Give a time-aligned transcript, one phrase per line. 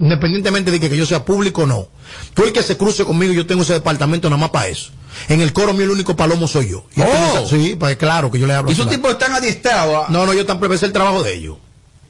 [0.00, 1.86] Independientemente de que, que yo sea público o no.
[2.34, 4.90] Tú el que se cruce conmigo, yo tengo ese departamento nada más para eso.
[5.28, 6.84] En el coro mío el único palomo soy yo.
[6.96, 7.04] Y Oh.
[7.04, 8.70] esa- sí, pues claro que yo le hablo.
[8.70, 10.08] Y esos tipos están adiestrados.
[10.10, 11.56] No, no, yo tampoco es el trabajo de ellos.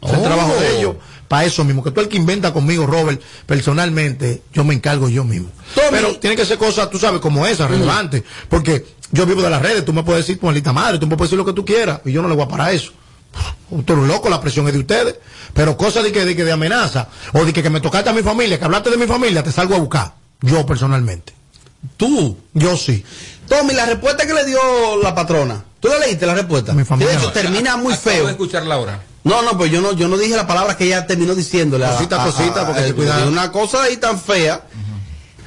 [0.02, 0.22] Es el Oh.
[0.22, 0.96] trabajo de ellos.
[1.28, 1.82] Para eso mismo.
[1.82, 5.48] Que tú el que inventa conmigo, Robert, personalmente, yo me encargo yo mismo.
[5.74, 5.86] Tommy.
[5.90, 8.22] Pero tiene que ser cosas, tú sabes, como esas, relevantes.
[8.48, 11.30] Porque yo vivo de las redes, tú me puedes decir, Juanita madre, tú me puedes
[11.30, 12.00] decir lo que tú quieras.
[12.04, 12.92] Y yo no le voy a parar eso.
[13.68, 15.16] Tú eres un loco, la presión es de ustedes.
[15.52, 18.12] Pero cosas de que, de que de amenaza, o de que, que me tocaste a
[18.12, 20.14] mi familia, que hablaste de mi familia, te salgo a buscar.
[20.40, 21.32] Yo personalmente.
[21.96, 22.36] Tú.
[22.54, 23.04] Yo sí.
[23.48, 24.58] Tommy, la respuesta que le dio
[25.02, 25.62] la patrona.
[25.80, 26.72] ¿Tú la leíste la respuesta?
[26.72, 28.24] Mi familia de hecho termina muy Acabo feo.
[28.26, 29.02] de escucharla ahora.
[29.22, 31.86] No, no, pues yo no, yo no dije la palabra que ella terminó diciéndole.
[31.86, 34.62] Cosita, a- cosita, a- porque a- te cuida- Una cosa ahí tan fea.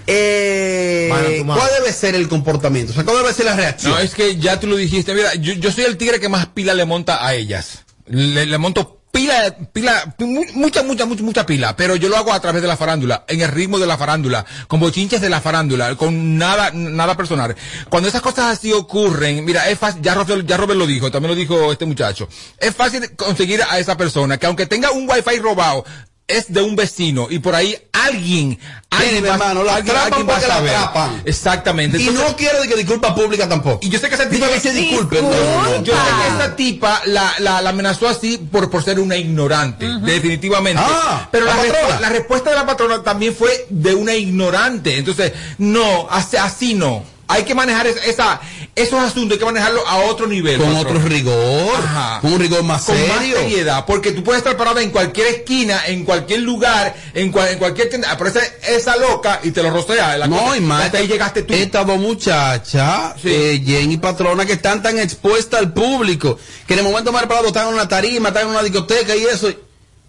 [0.07, 1.43] Eh.
[1.45, 2.91] ¿Cuál debe ser el comportamiento?
[2.91, 3.91] O sea, ¿cuál debe ser la reacción?
[3.93, 5.13] No, es que ya tú lo dijiste.
[5.13, 7.84] Mira, yo, yo soy el tigre que más pila le monta a ellas.
[8.07, 11.75] Le, le monto pila, pila, mu- mucha, mucha, mucha, mucha pila.
[11.75, 14.45] Pero yo lo hago a través de la farándula, en el ritmo de la farándula,
[14.67, 17.55] con bochinches de la farándula, con nada, nada personal.
[17.89, 21.32] Cuando esas cosas así ocurren, mira, es fácil, ya Robert, ya Robert lo dijo, también
[21.32, 22.29] lo dijo este muchacho.
[22.60, 25.84] Es fácil conseguir a esa persona que aunque tenga un wifi robado,
[26.27, 30.27] es de un vecino y por ahí alguien, alguien mi va- hermano, la alguien- alguien
[30.27, 31.21] va a la.
[31.25, 32.01] Exactamente.
[32.01, 33.79] y no quiero de que disculpa pública tampoco.
[33.81, 35.21] y yo sé que esa tipa que se disculpe.
[35.21, 35.83] no, no, no.
[35.83, 39.87] yo sé que esa tipa la, la, la amenazó así por, por ser una ignorante,
[40.01, 40.81] definitivamente.
[40.85, 41.79] Ah, Pero la la, patrona.
[41.98, 44.98] respu- la respuesta de la patrona también fue de una ignorante.
[44.98, 47.03] Entonces, no, así, así no.
[47.29, 48.39] Hay que manejar es- esa,
[48.75, 50.59] esos asuntos, hay que manejarlo a otro nivel.
[50.59, 51.75] Con otro rigor.
[51.75, 52.20] Ajá.
[52.21, 53.37] Con un rigor más Con más serio.
[53.37, 57.59] seriedad, porque tú puedes estar parada en cualquier esquina, en cualquier lugar, en, cual- en
[57.59, 58.39] cualquier tienda, aparece
[58.70, 60.17] esa loca y te lo rocea.
[60.17, 60.57] La No, cosa.
[60.57, 60.85] y más.
[60.85, 61.53] Hasta ahí llegaste tú.
[61.53, 63.29] Estas dos muchachas, Sí.
[63.29, 67.22] eh, Jen y Patrona, que están tan expuestas al público, que en el momento más
[67.23, 69.51] preparado están en una tarima, están en una discoteca y eso.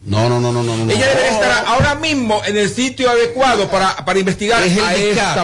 [0.08, 0.76] No, no, no, no, no.
[0.76, 0.90] no.
[0.92, 5.42] Ella debe estar ahora mismo en el sitio adecuado para, para investigar Es el a.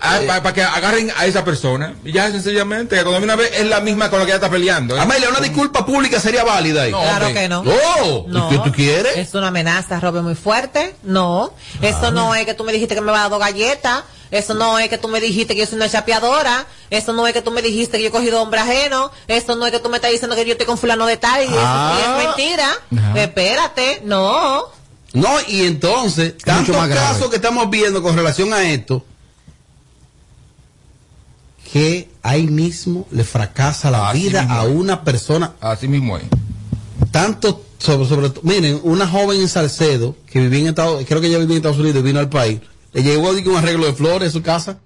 [0.00, 1.94] Ah, para, para que agarren a esa persona.
[2.04, 4.50] Y ya sencillamente, cuando viene una vez es la misma con la que ella está
[4.50, 4.96] peleando.
[4.96, 5.00] ¿eh?
[5.00, 6.90] Amelia, una disculpa pública sería válida ahí.
[6.90, 7.42] No, Claro hombre.
[7.42, 7.64] que no.
[7.66, 8.48] Oh, No.
[8.48, 9.16] ¿tú, tú quieres?
[9.16, 10.94] Es una amenaza, Robert, muy fuerte.
[11.02, 11.52] No.
[11.82, 14.02] Eso no es que tú me dijiste que me vas a dar dos galletas.
[14.30, 16.66] Eso no es que tú me dijiste que yo soy una chapeadora.
[16.90, 19.10] Eso no es que tú me dijiste que yo he cogido hombre ajeno.
[19.28, 21.42] Eso no es que tú me estás diciendo que yo estoy con fulano de tal
[21.42, 21.98] y eso sí Ah.
[22.18, 22.68] es mentira.
[23.22, 24.64] Espérate, no.
[25.12, 27.06] No, y entonces, mucho tantos más grave.
[27.08, 29.02] casos que estamos viendo con relación a esto,
[31.72, 34.70] que ahí mismo le fracasa la Así vida a es.
[34.74, 36.24] una persona Así mismo es.
[37.10, 41.38] tanto sobre, sobre miren una joven en Salcedo que vivía en Estados creo que ella
[41.38, 42.60] vivía en Estados Unidos y vino al país
[42.96, 44.78] le llegó digo, un arreglo de flores en su casa.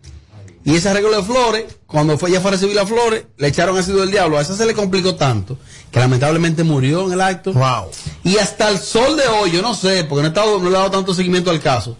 [0.64, 3.78] Y ese arreglo de flores cuando fue ella fue a recibir las flores le echaron
[3.78, 4.36] ácido del diablo.
[4.36, 5.56] A esa se le complicó tanto
[5.90, 7.52] que lamentablemente murió en el acto.
[7.54, 7.86] Wow.
[8.24, 10.76] y hasta el sol de hoy yo no sé porque no he estado no le
[10.76, 11.96] he dado tanto seguimiento al caso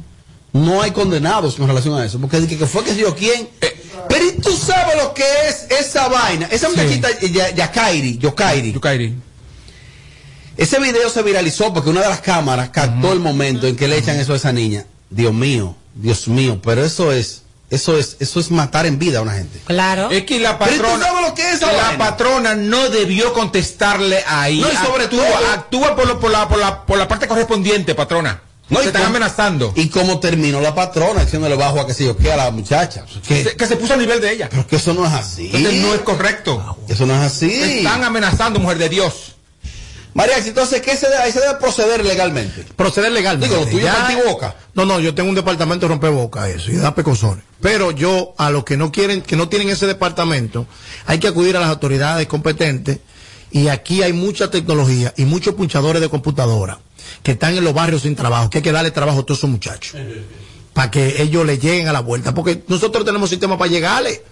[0.53, 2.19] no hay condenados con relación a eso.
[2.20, 3.49] Porque dije que fue que yo quién.
[4.09, 6.47] Pero ¿y tú sabes lo que es esa vaina.
[6.50, 9.15] Esa muchachita Ya- Yakairi Yokairi Yukairi.
[10.56, 13.97] ese video se viralizó porque una de las cámaras captó el momento en que le
[13.99, 14.84] echan eso a esa niña.
[15.09, 19.23] Dios mío, Dios mío, pero eso es, eso es, eso es matar en vida a
[19.23, 19.61] una gente.
[19.67, 20.11] Claro.
[20.11, 23.33] Es que la Pero ¿y tú patrona, sabes lo que es la patrona no debió
[23.33, 24.61] contestarle ahí.
[24.61, 27.27] No, y sobre actúa, todo- actúa por, lo- por, la, por, la, por la parte
[27.29, 28.43] correspondiente, patrona.
[28.69, 29.73] No, se y están cómo- amenazando.
[29.75, 33.05] Y como terminó la patrona diciéndole bajo a que se yo que a la muchacha.
[33.27, 34.49] Que, Se- que se puso a nivel de ella.
[34.49, 35.47] pero que eso no es así.
[35.53, 36.77] Entonces no es correcto.
[36.89, 37.53] Eso no es así.
[37.53, 39.34] Están amenazando, mujer de Dios.
[40.15, 42.65] María, entonces, ¿qué se debe, ahí se debe proceder legalmente?
[42.76, 43.54] proceder legalmente.
[43.54, 44.56] Digo, lo tuyo Ya- antiboca.
[44.75, 47.44] No, no, yo tengo un departamento de rompeboca, eso, y da pecosones.
[47.60, 50.66] Pero yo, a los que no quieren, que no tienen ese departamento,
[51.06, 52.99] hay que acudir a las autoridades competentes,
[53.53, 56.78] y aquí hay mucha tecnología y muchos punchadores de computadora
[57.22, 59.50] que están en los barrios sin trabajo, que hay que darle trabajo a todos esos
[59.50, 59.94] muchachos.
[60.72, 62.32] Para que ellos le lleguen a la vuelta.
[62.32, 64.22] Porque nosotros tenemos sistema para llegarle.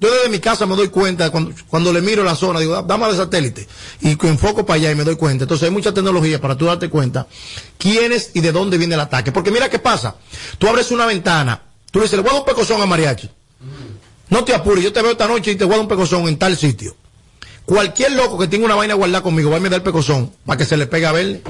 [0.00, 3.06] Yo desde mi casa me doy cuenta, cuando, cuando le miro la zona, digo, dame
[3.08, 3.66] de satélite.
[4.00, 5.44] Y que enfoco para allá y me doy cuenta.
[5.44, 7.26] Entonces hay mucha tecnología para tú darte cuenta
[7.78, 9.30] quiénes y de dónde viene el ataque.
[9.32, 10.16] Porque mira qué pasa.
[10.58, 13.30] Tú abres una ventana, tú le dices, le voy a dar un pecozón a Mariachi.
[14.30, 16.26] No te apures, yo te veo esta noche y te voy a dar un pecozón
[16.28, 16.96] en tal sitio.
[17.64, 20.58] Cualquier loco que tenga una vaina guardada conmigo va a me dar el pecozón para
[20.58, 21.40] que se le pegue a verle.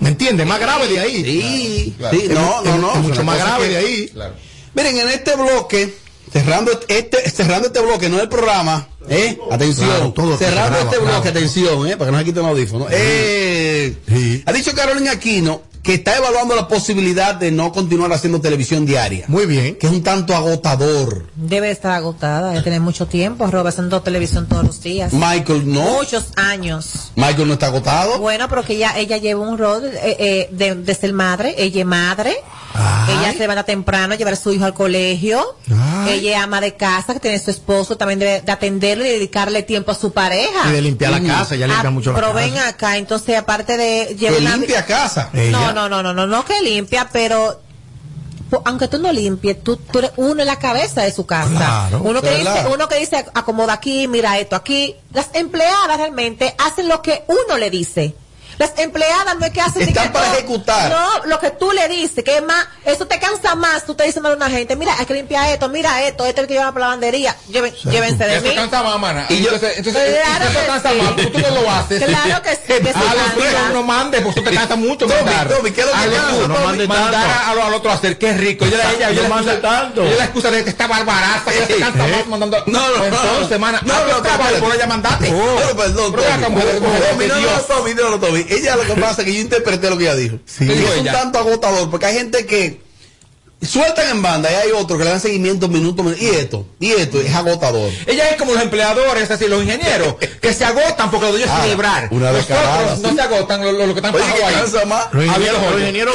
[0.00, 0.46] ¿Me entiendes?
[0.46, 1.24] Más grave de ahí.
[1.24, 2.18] Sí, Claro.
[2.18, 2.92] sí, no, Es- no, es- no.
[2.94, 4.08] es mucho más grave que- de ahí.
[4.08, 4.34] Claro.
[4.74, 5.94] Miren, en este bloque,
[6.32, 9.38] cerrando este, cerrando este bloque, no el programa, ¿eh?
[9.50, 11.28] Atención, Claro, todo se cerrando este bloque, claro.
[11.30, 11.96] atención, ¿eh?
[11.96, 12.88] Para que no se quiten los audífonos.
[12.90, 14.42] Eh, Sí.
[14.46, 19.26] Ha dicho Carolina Aquino que está evaluando la posibilidad de no continuar haciendo televisión diaria.
[19.28, 19.76] Muy bien.
[19.76, 21.26] Que es un tanto agotador.
[21.36, 25.12] Debe estar agotada, debe tener mucho tiempo, Robert, haciendo televisión todos los días.
[25.12, 25.82] Michael no.
[25.82, 27.12] Muchos años.
[27.16, 28.18] Michael no está agotado.
[28.18, 31.80] Bueno, pero que ella, ella lleva un rol eh, eh, de, de ser madre, ella
[31.80, 32.34] es madre,
[32.72, 33.14] Ay.
[33.20, 36.18] ella se levanta temprano, llevar a su hijo al colegio, Ay.
[36.18, 39.62] ella es ama de casa, que tiene su esposo, también debe de atenderlo y dedicarle
[39.62, 40.70] tiempo a su pareja.
[40.70, 42.40] Y de limpiar la casa, ya limpia Ah, mucho la pero casa.
[42.46, 45.28] ven acá, entonces aparte de llevar Que una- limpia casa.
[45.34, 45.50] Ella.
[45.50, 47.60] No, no, no, no, no, no que limpia, pero
[48.64, 51.50] aunque tú no limpies, tú, tú eres uno en la cabeza de su casa.
[51.50, 52.54] Claro, uno que ¿verdad?
[52.54, 54.94] dice, uno que dice acomoda aquí, mira esto aquí.
[55.12, 58.14] Las empleadas realmente hacen lo que uno le dice.
[58.58, 60.90] Las empleadas no es que hacen Están que para todo- ejecutar.
[60.90, 63.84] No, lo que tú le dices, que es más, eso te cansa más.
[63.84, 66.44] Tú te dices a una gente, mira, hay que limpiar esto, mira esto, esto es
[66.44, 67.36] el que lleva para la lavandería.
[67.48, 68.54] Lleven, llévense de Eso mí.
[68.54, 69.26] cansa más, mana.
[69.28, 70.96] Y yo- entonces, entonces Claro eso que cansa sí.
[70.98, 71.16] más.
[71.16, 72.04] Tú, tú no lo haces.
[72.04, 73.34] Claro que sí, que A los cansa.
[73.34, 75.48] tuyos no mandes, porque eso te cansa mucho Tommy, mandar.
[75.48, 76.30] Tommy, ¿qué es lo que cansa?
[76.30, 77.50] tú, No mande mandar tanto.
[77.50, 78.64] a lo- al otro a hacer, qué rico.
[78.64, 80.02] Ella, ella, ella, No la mande excusa- tanto.
[80.04, 82.62] ella la excusa de que está barbaraza, que cansa más mandando.
[82.66, 83.04] No, no, no.
[83.04, 84.58] Entonces, mana, No, no, espérate.
[84.60, 85.26] por ella mandate.
[85.30, 89.90] Pero perdón, Tommy, no, no, no, no, Ella lo que pasa es que yo interpreté
[89.90, 90.36] lo que ella dijo.
[90.44, 90.66] Sí.
[90.66, 92.82] Que ¿Qué dijo es un tanto agotador, porque hay gente que
[93.62, 96.90] sueltan en banda y hay otros que le dan seguimiento minuto, minuto, y esto, y
[96.92, 97.90] esto es agotador.
[98.06, 101.50] Ella es como los empleadores, así, los ingenieros, que se agotan porque lo de ellos
[101.50, 102.08] es Ah, celebrar.
[102.10, 104.54] una Los descarada, otros no se agotan, los lo, lo que están Oye, que ahí.
[104.54, 105.06] cansa más.
[105.12, 106.14] Los Había ingenieros, los los ingenieros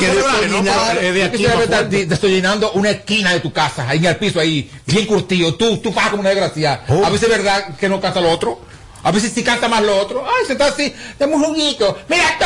[1.00, 1.84] que eh, de aquí afuera.
[1.84, 5.56] di- desollinando una esquina de tu casa, ahí en el piso, ahí, bien curtido.
[5.56, 6.82] Tú, tú pagas como una desgracia.
[6.88, 7.04] Oh.
[7.04, 8.60] A veces es verdad que no canta lo otro.
[9.04, 10.24] A veces sí canta más lo otro.
[10.26, 10.94] Ay, se está así.
[11.18, 11.98] Tenemos un juguito.
[12.10, 12.46] Mira, tú,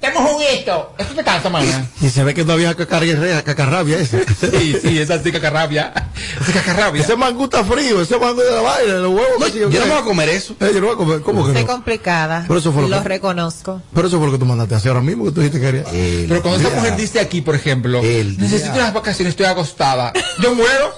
[0.00, 0.94] tenemos un juguito.
[0.98, 1.86] Eso te cansa, mana.
[2.00, 4.24] Y se ve que todavía es cacarria- cacarrabia ese.
[4.52, 5.92] Sí, sí, esa sí cacarrabia.
[6.40, 7.02] Esa cacarrabia.
[7.02, 9.38] Ese mango está frío, ese mango de la vaina, de los huevos.
[9.38, 10.56] No, yo yo no me voy a comer eso.
[10.60, 11.66] Eh, yo no voy a comer, ¿cómo que Soy no?
[11.68, 12.44] complicada.
[12.48, 13.82] Pero eso fue lo lo que- reconozco.
[13.94, 15.66] Pero eso fue lo que tú mandaste a hacer ahora mismo, que tú dijiste que
[15.66, 15.88] querías.
[16.28, 18.82] Pero cuando esta mujer dice aquí, por ejemplo, El necesito día.
[18.82, 20.12] unas vacaciones, estoy acostada.
[20.42, 20.92] Yo muero.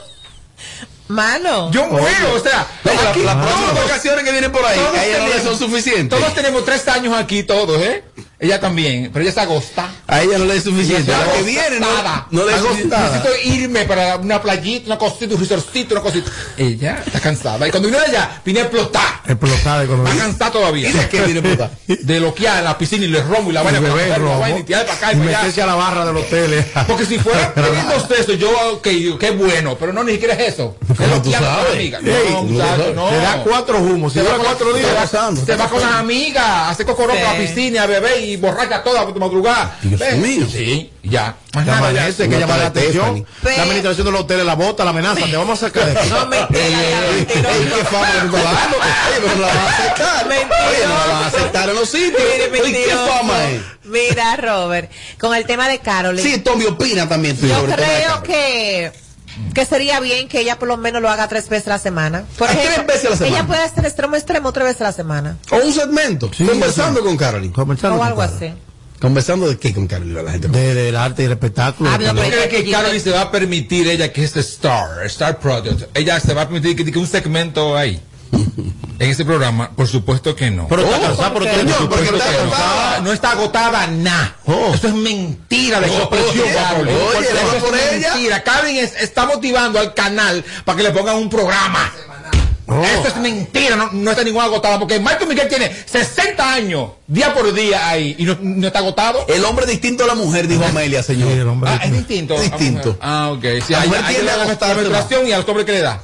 [1.14, 1.70] Mano.
[1.70, 2.34] Yo muero.
[2.34, 3.36] O sea, No, la- aquí las
[3.74, 6.18] vacaciones que vienen por ahí, a no son suficientes.
[6.18, 8.04] Todos tenemos tres años aquí, todos, ¿eh?
[8.40, 9.90] Ella también, pero ella se agosta.
[10.06, 11.10] A ella no le es suficiente.
[11.12, 11.86] La está que viene no,
[12.30, 12.96] no le es suficiente.
[12.96, 16.30] Necesito irme para una playita, una cosita, un resorcito, una cosita.
[16.58, 17.66] Ella está cansada.
[17.66, 19.20] Y cuando vino ella, vine a explotar.
[19.26, 20.90] Explotada de cuando Está cansada todavía.
[20.90, 21.70] ¿Y de qué viene puta?
[21.86, 24.62] De loquear en la piscina y le romo y la vaina Y la vaina y
[24.64, 25.38] tirar para acá y Y para allá.
[25.38, 26.54] meterse a la barra del hotel.
[26.54, 26.66] eh.
[26.86, 30.54] Porque si fuera teniendo eso, yo, ok, digo, qué bueno, pero no, ni siquiera es
[30.54, 30.76] eso.
[30.90, 31.48] Es ¿Cómo lo tú sabes?
[31.48, 31.98] la amiga.
[32.04, 33.08] Ey, No.
[33.08, 34.12] Te da cuatro humos.
[34.12, 35.10] Si Se va dura con- cuatro días.
[35.46, 39.04] Se va con las amigas, hace cocorota a la piscina, a beber y borracha toda
[39.06, 39.76] madrugada.
[39.82, 40.22] Dios Ven.
[40.22, 40.46] mío.
[40.50, 41.36] Sí, ya.
[41.54, 41.88] Más Te nada, ya.
[42.00, 43.26] amanece, que Una llama la atención.
[43.42, 45.24] Pero- La administración de los hoteles la bota, la amenaza.
[45.26, 46.08] Te vamos a sacar de aquí.
[46.10, 47.48] No, mentira, ya, Ey, mentiroso.
[47.50, 48.76] ey, qué fama que tú estás dando.
[48.76, 48.92] Oye,
[49.22, 50.26] pero no la vas a aceptar.
[50.26, 52.12] Oye, no la vas a aceptar en los sitios.
[52.22, 53.06] Mire, Oye, ¿qué mentiroso.
[53.06, 53.60] fama es?
[53.84, 56.24] Mira, Robert, con el tema de Carolyn.
[56.24, 57.36] Sí, Tommy opina también.
[57.36, 58.92] tú, Yo creo que
[59.54, 62.24] que sería bien que ella por lo menos lo haga tres veces a la semana.
[62.38, 63.36] Por ¿A tres veces a la semana?
[63.38, 65.36] Ella puede hacer extremo extremo tres veces a la semana.
[65.50, 66.30] O un segmento.
[66.36, 67.06] Sí, conversando sí.
[67.06, 67.52] con Carolyn.
[67.52, 68.52] Conversando o con algo así.
[69.00, 70.24] ¿Conversando de qué con Carolyn?
[70.24, 71.90] La gente De- Del arte y el espectáculo.
[71.90, 72.24] Ah, no, calor.
[72.24, 75.82] ¿Tú pero- crees que Carolyn se va a permitir ella que este Star, Star Product,
[75.96, 78.00] ella se va a permitir que, que un segmento ahí?
[78.98, 80.68] En ese programa, por supuesto que no.
[80.68, 83.12] Pero está Oh, cansada, ¿por tiene porque está que no.
[83.12, 84.36] está agotada nada.
[84.46, 84.72] Oh.
[84.74, 86.94] Eso es mentira de Oh, expresión, oye, Carolyn.
[86.94, 88.08] oye, Porque ¿le va eso por es ella?
[88.14, 88.42] mentira.
[88.44, 91.92] Carolyn es- está motivando al canal para que le pongan un programa.
[92.66, 92.82] Oh.
[92.82, 97.34] Eso es mentira, no, no está ninguna agotada, porque Michael Miguel tiene 60 años, día
[97.34, 99.26] por día ahí, y no, no está agotado.
[99.28, 101.30] El hombre distinto a la mujer, dijo Amelia, señor.
[101.30, 102.40] Sí, el hombre Ah, es distinto.
[102.40, 102.96] Distinto.
[103.02, 103.44] Ah, ok.
[103.66, 106.02] Sí, La hay, mujer hay a la menstruación y al hombre que le da.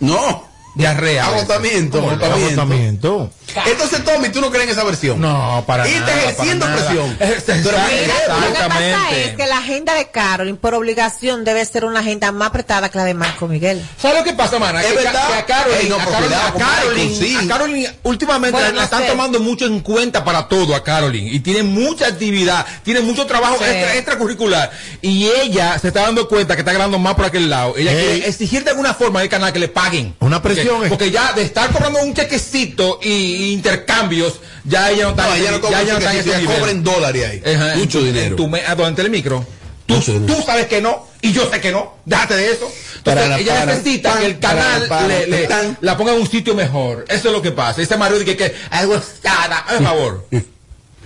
[0.00, 0.50] No.
[0.74, 1.26] Diarrea.
[1.26, 2.60] Agotamiento, agotamiento.
[2.60, 3.30] Agotamiento.
[3.66, 5.20] Entonces, Tommy, ¿tú no crees en esa versión?
[5.20, 6.22] No, para Y está nada.
[6.22, 6.86] ejerciendo para nada.
[6.88, 7.16] presión.
[7.20, 9.24] Es- Pero exact- mira, Lo que pasa Exactamente.
[9.24, 12.98] es que la agenda de Carolyn, por obligación, debe ser una agenda más apretada que
[12.98, 13.84] la de Marco Miguel.
[14.00, 14.80] ¿Sabes lo que pasa, mana?
[14.82, 15.26] Es Que, verdad.
[15.28, 17.36] que a Carolyn, no, a Carolyn, a Carolyn, sí.
[17.36, 19.08] a Carolyn últimamente Bueno, la, están sé.
[19.08, 23.56] tomando mucho en cuenta para todo a Carolyn y tiene mucha actividad, tiene mucho trabajo
[23.58, 23.64] Sí.
[23.64, 27.74] extra- extracurricular y ella se está dando cuenta que está ganando más por aquel lado.
[27.76, 30.14] Ella quiere exigir de alguna forma al canal que le paguen.
[30.20, 34.34] Una presión, Porque, porque ya de estar cobrando un chequecito y, y intercambios,
[34.64, 36.30] ya ella no está No, en ella no cobra ya ella no está en chequecito,
[36.34, 36.58] ese ella nivel.
[36.60, 37.54] cobra en dólares ahí.
[37.54, 38.36] Ajá, en Mucho dinero.
[38.36, 39.46] tu me- ah, ¿Dónde está el micro?
[39.86, 41.96] Tú, tú sabes que no y yo sé que no.
[42.04, 42.70] Déjate de eso.
[42.98, 45.76] Entonces, Para la- ella para- necesita que el canal para- le, le- tan.
[45.80, 47.04] la ponga en un sitio mejor.
[47.08, 47.82] Eso es lo que pasa.
[47.82, 49.64] Ese marido dice que, que agostada.
[49.68, 50.26] Por favor.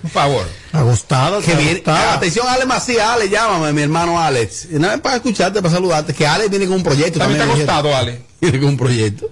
[0.02, 0.46] Por favor.
[0.72, 1.40] Agostada.
[1.40, 4.66] Que viene, atención, Ale Macías, Ale, llámame, mi hermano Alex.
[4.70, 7.48] Y Nada más para escucharte, para saludarte, que Ale viene con un proyecto También está
[7.50, 7.68] también.
[7.68, 8.20] acostado, Ale.
[8.40, 9.30] Viene con un proyecto.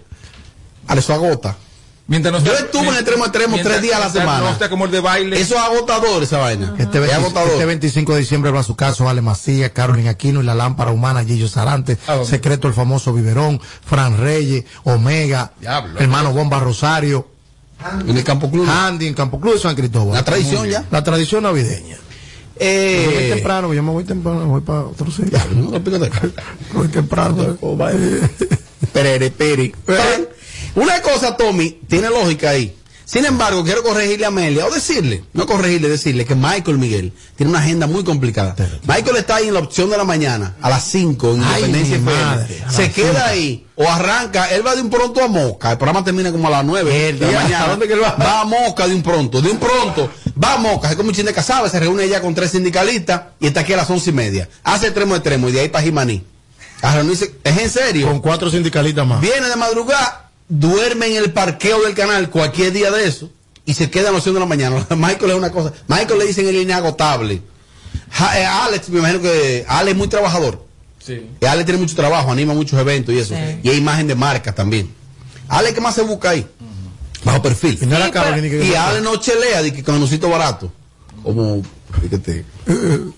[0.88, 1.56] Ale, eso agota.
[2.06, 4.50] Mientras no Yo sea- estuve en extremo a extremo tres días a la semana.
[4.50, 5.40] No sea como el de baile.
[5.40, 6.74] Eso es agotador esa vaina.
[6.78, 7.52] Este, es 20 agotador.
[7.52, 10.90] este 25 de diciembre va a su caso Ale Macías, Carolina Aquino y la lámpara
[10.90, 12.28] humana Gillo Sarante, ¿A dónde?
[12.28, 15.98] Secreto el famoso Biberón, Fran Reyes, Omega, Diablo.
[15.98, 17.26] hermano Bomba Rosario,
[18.06, 18.68] en el Campo Club.
[18.68, 20.12] Andy en Campo Club de San Cristóbal.
[20.14, 20.84] La tradición ya.
[20.90, 21.96] La tradición navideña.
[21.96, 25.38] Me voy Eh, temprano, yo me voy temprano, me voy para otro sitio.
[25.56, 26.10] no, no, pícate.
[26.74, 27.56] Voy temprano.
[28.92, 29.72] Pere, pere.
[30.74, 32.74] Una cosa, Tommy, tiene lógica ahí.
[33.04, 37.50] Sin embargo, quiero corregirle a Amelia, o decirle, no corregirle, decirle que Michael Miguel tiene
[37.50, 38.56] una agenda muy complicada.
[38.86, 42.70] Michael está ahí en la opción de la mañana, a las 5, en Independencia FM.
[42.70, 46.32] Se queda ahí, o arranca, él va de un pronto a Moca, el programa termina
[46.32, 47.64] como a las 9 de la mañana.
[47.66, 48.16] ¿a dónde que él va?
[48.16, 50.10] Va a Moca de un pronto, de un pronto,
[50.42, 53.20] va a Moca, es como un chin de casaba, se reúne ya con tres sindicalistas
[53.38, 54.48] y está aquí a las once y media.
[54.62, 56.24] Hace extremo extremo y de ahí para Jimaní.
[56.80, 58.08] A reunirse, es en serio.
[58.08, 59.20] Con cuatro sindicalistas más.
[59.20, 63.30] Viene de madrugada, duerme en el parqueo del canal cualquier día de eso
[63.66, 64.86] y se queda a las 11 de la mañana.
[64.96, 65.72] Michael es una cosa.
[65.88, 67.42] Michael le dicen el inagotable.
[68.10, 70.64] Ja- eh, Alex, me imagino que Alex es muy trabajador.
[71.04, 71.26] Sí.
[71.40, 73.34] Y Alex tiene mucho trabajo, anima muchos eventos y eso.
[73.34, 73.60] Sí.
[73.62, 74.90] Y hay imagen de marca también.
[75.48, 76.46] Alex, ¿qué más se busca ahí?
[77.24, 77.78] Bajo perfil.
[77.80, 80.70] Y no Y Alex no chelea de que con anuncito barato.
[81.22, 81.62] Como,
[82.02, 82.44] fíjate.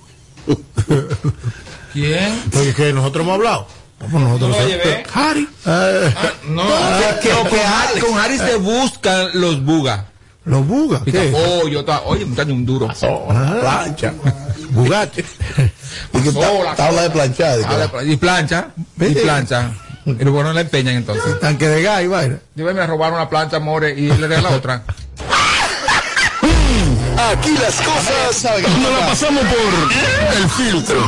[1.93, 2.43] ¿Quién?
[2.53, 3.67] Porque que nosotros hemos hablado.
[3.99, 5.05] Pues nosotros No lo llevé.
[5.15, 5.49] Harry.
[5.67, 6.15] Eh,
[6.49, 6.63] No,
[7.23, 10.01] que- no, que con, Harry, con Harry se buscan los bugas.
[10.45, 11.03] los bugas.
[11.05, 11.33] ¿Qué?
[11.35, 12.89] Oh, yo estaba, oye, muchacho, un duro.
[13.31, 14.13] Ah, Plancha.
[14.71, 15.23] Bugatti.
[16.13, 17.59] Y que Pasó la tabla de planchar.
[17.67, 18.69] Ah, la Y plancha,
[19.01, 19.71] y plancha.
[20.05, 21.41] Y luego no la empeñan entonces.
[21.41, 22.39] Tanque de gas y vaina.
[22.55, 24.83] Yo me robaron una plancha, more, y le regalé la otra.
[27.33, 31.07] Aquí las cosas sabe que no está la pasamos por el filtro.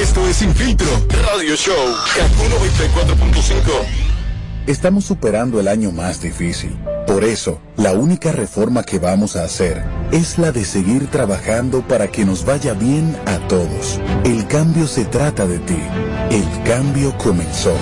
[0.00, 1.94] Esto es Sin Filtro Radio Show.
[2.16, 3.60] Kaku 94.5.
[4.66, 6.76] Estamos superando el año más difícil.
[7.06, 12.08] Por eso, la única reforma que vamos a hacer es la de seguir trabajando para
[12.08, 14.00] que nos vaya bien a todos.
[14.24, 15.78] El cambio se trata de ti.
[16.30, 17.76] El cambio comenzó.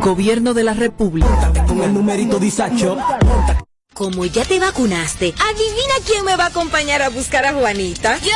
[0.00, 1.52] Gobierno de la República.
[1.66, 2.98] con el numerito disacho.
[3.94, 8.18] Como ya te vacunaste, adivina quién me va a acompañar a buscar a Juanita.
[8.18, 8.30] Yo,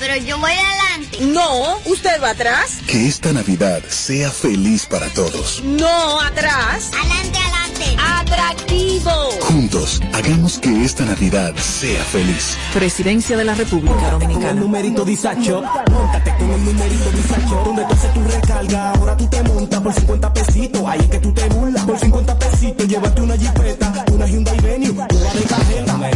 [0.00, 1.18] pero yo voy adelante.
[1.20, 2.78] No, usted va atrás.
[2.86, 5.62] Que esta Navidad sea feliz para todos.
[5.62, 6.90] No, atrás.
[6.98, 7.96] Adelante, adelante.
[7.98, 9.10] Atractivo.
[9.42, 12.56] Juntos, hagamos que esta Navidad sea feliz.
[12.72, 14.52] Presidencia de la República Con el Dominicana.
[14.60, 15.62] numerito disacho.
[15.90, 17.62] Móntate con el numerito disacho.
[17.64, 20.82] Donde tú haces tu recarga, ahora tú te montas por 50 pesitos.
[20.86, 21.84] Ahí es que tú te burlas.
[21.84, 26.10] Por 50 pesitos, llévate una jipeta, una Hyundai Venue, una de cajeta.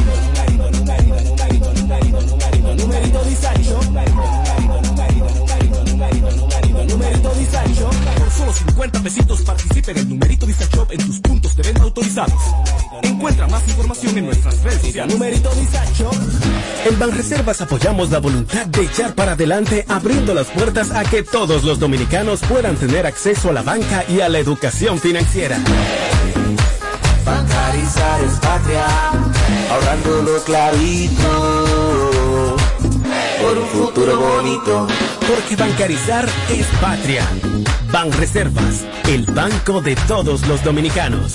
[3.35, 3.81] Disacho.
[6.89, 7.91] Numerito disacho.
[8.19, 12.41] Por solo 50 pesitos participa en el numerito disacho en tus puntos de venta autorizados.
[13.03, 15.15] Encuentra más información en nuestras redes sociales.
[15.15, 15.51] Numerito.
[16.85, 21.65] En Banreservas apoyamos la voluntad de echar para adelante, abriendo las puertas a que todos
[21.65, 25.59] los dominicanos puedan tener acceso a la banca y a la educación financiera.
[27.25, 28.85] Bancarizar es patria,
[29.71, 31.95] ahorrando lo clarito,
[33.45, 34.87] por un futuro bonito.
[35.29, 37.29] Porque bancarizar es patria.
[37.93, 41.35] Banreservas, el banco de todos los dominicanos.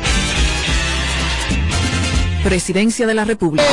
[2.43, 3.63] Presidencia de la República.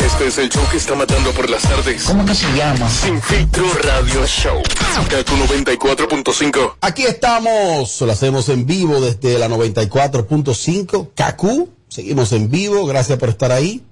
[0.00, 2.04] Este es el show que está matando por las tardes.
[2.04, 2.88] ¿Cómo que se llama?
[2.88, 4.62] Sin filtro radio show.
[5.10, 6.76] Kaku 94.5.
[6.80, 11.10] Aquí estamos, lo hacemos en vivo desde la 94.5.
[11.14, 13.82] Kaku, seguimos en vivo, gracias por estar ahí.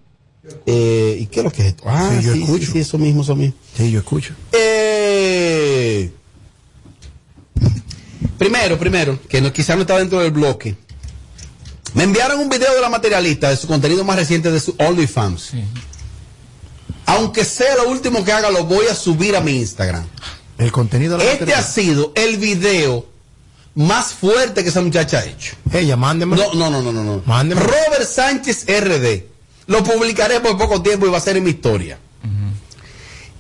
[0.66, 1.84] Eh, ¿Y qué es lo que es esto?
[1.87, 2.66] Ah, Sí, yo sí, escucho.
[2.66, 3.54] sí, sí, eso mismo, eso mismo.
[3.76, 4.34] Sí, yo escucho.
[4.52, 6.11] Eh,
[8.38, 10.76] primero, primero, que no, quizá no está dentro del bloque.
[11.94, 15.52] Me enviaron un video de la materialista de su contenido más reciente de su OnlyFans.
[17.06, 20.06] Aunque sea lo último que haga, lo voy a subir a mi Instagram.
[20.58, 23.06] El contenido de la Este ha sido el video
[23.75, 25.56] más fuerte que esa muchacha ha hecho.
[25.72, 26.37] Ella, mándeme.
[26.37, 27.04] No, no, no, no, no.
[27.04, 27.22] no.
[27.26, 27.61] Mándeme.
[27.61, 29.25] Robert Sánchez RD.
[29.66, 31.99] Lo publicaré por poco tiempo y va a ser en mi historia.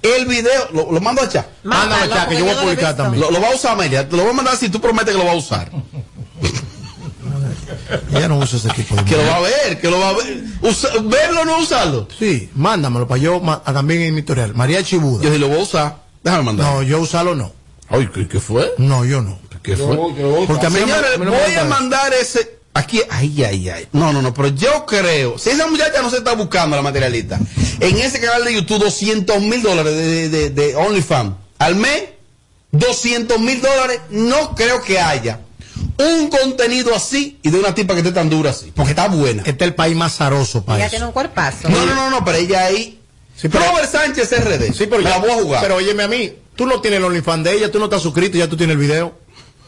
[0.02, 1.48] El video, lo, lo mando a echar.
[1.62, 3.20] Mándame, Chá, que yo voy a publicar también.
[3.20, 4.08] Lo, lo va a usar Amelia.
[4.08, 5.70] Te lo voy a mandar si tú prometes que lo va a usar.
[8.14, 10.12] Ella no usa ese tipo de Que lo va a ver, que lo va a
[10.14, 10.42] ver.
[10.62, 12.08] Usa- ¿Verlo o no usarlo?
[12.18, 14.54] Sí, mándamelo para yo ma- también en mi historial.
[14.54, 15.22] María Chibuda.
[15.24, 15.96] Yo sí lo voy a usar.
[16.22, 16.66] Déjame mandar.
[16.72, 17.52] No, yo usarlo no.
[17.88, 18.72] Ay, ¿qué, qué fue?
[18.78, 19.38] No, yo no.
[19.62, 19.96] ¿Qué fue?
[20.46, 20.80] Porque a mí
[21.18, 22.58] me- voy a mandar ese.
[22.74, 23.88] Aquí, ay, ay, ay.
[23.92, 27.38] No, no, no, pero yo creo, si esa muchacha no se está buscando la materialista,
[27.80, 32.04] en ese canal de YouTube, 200 mil dólares de, de, de OnlyFans al mes,
[32.70, 35.40] 200 mil dólares, no creo que haya
[35.98, 39.42] un contenido así y de una tipa que esté tan dura así, porque está buena.
[39.46, 40.90] Este es el país más zaroso para Ella eso.
[40.92, 41.68] tiene un cuerpazo.
[41.68, 42.98] No, no, no, no, pero ella ahí.
[43.36, 44.72] Sí, pero- Robert Sánchez RD.
[44.72, 45.62] Sí, pero la ya- voy a jugar.
[45.62, 48.36] Pero óyeme a mí, tú no tienes el OnlyFans de ella, tú no estás suscrito,
[48.38, 49.14] ya tú tienes el video.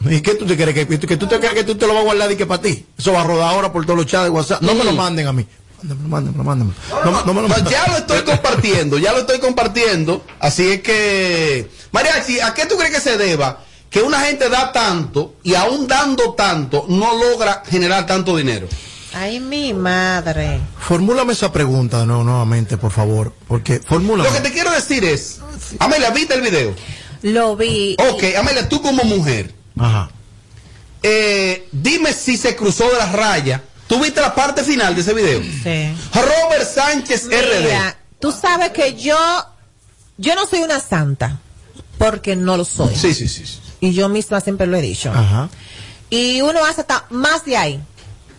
[0.09, 0.73] ¿Y qué tú te crees?
[0.73, 2.61] ¿Que, que tú te crees que tú te lo vas a guardar y que para
[2.61, 2.85] ti?
[2.97, 4.61] Eso va a rodar ahora por todos los chats de WhatsApp.
[4.61, 5.45] No me lo manden a mí.
[5.81, 6.75] Mándamelo, mándamelo, mándamelo.
[7.05, 7.71] No, no me lo No, manden.
[7.73, 10.23] ya lo estoy compartiendo, ya lo estoy compartiendo.
[10.39, 13.61] Así es que, Mariachi, ¿a qué tú crees que se deba
[13.95, 18.67] que una gente da tanto y aún dando tanto no logra generar tanto dinero?
[19.13, 20.59] Ay, mi madre.
[20.77, 23.31] Formúlame esa pregunta nuevo, nuevamente, por favor.
[23.47, 24.27] Porque, formúlame.
[24.29, 25.39] Lo que te quiero decir es,
[25.79, 26.75] Amelia, ¿viste el video?
[27.21, 27.95] Lo vi.
[27.97, 30.09] Ok, Amelia, tú como mujer, Ajá.
[31.01, 33.61] eh, dime si se cruzó de las rayas.
[33.87, 35.41] ¿Tú viste la parte final de ese video?
[35.41, 35.95] Sí.
[36.13, 37.63] Robert Sánchez RD.
[37.63, 39.17] Mira, tú sabes que yo,
[40.17, 41.39] yo no soy una santa,
[41.97, 42.93] porque no lo soy.
[42.93, 43.45] Sí, sí, sí.
[43.45, 43.59] sí.
[43.79, 45.11] Y yo misma siempre lo he dicho.
[45.11, 45.49] Ajá.
[46.09, 47.79] Y uno hace hasta más de ahí,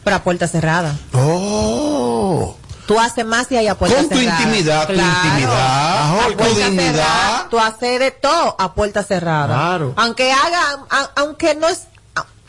[0.05, 0.97] pero a puerta cerrada.
[1.13, 2.57] Oh.
[2.87, 4.43] Tú haces más de ahí a puerta Con tu cerrada.
[4.43, 5.11] intimidad, tu Claro.
[5.29, 6.93] intimidad, A tu dignidad.
[6.95, 9.47] cerrada, Tú haces de todo a puerta cerrada.
[9.55, 9.93] Claro.
[9.97, 11.83] Aunque haga, a- aunque no es,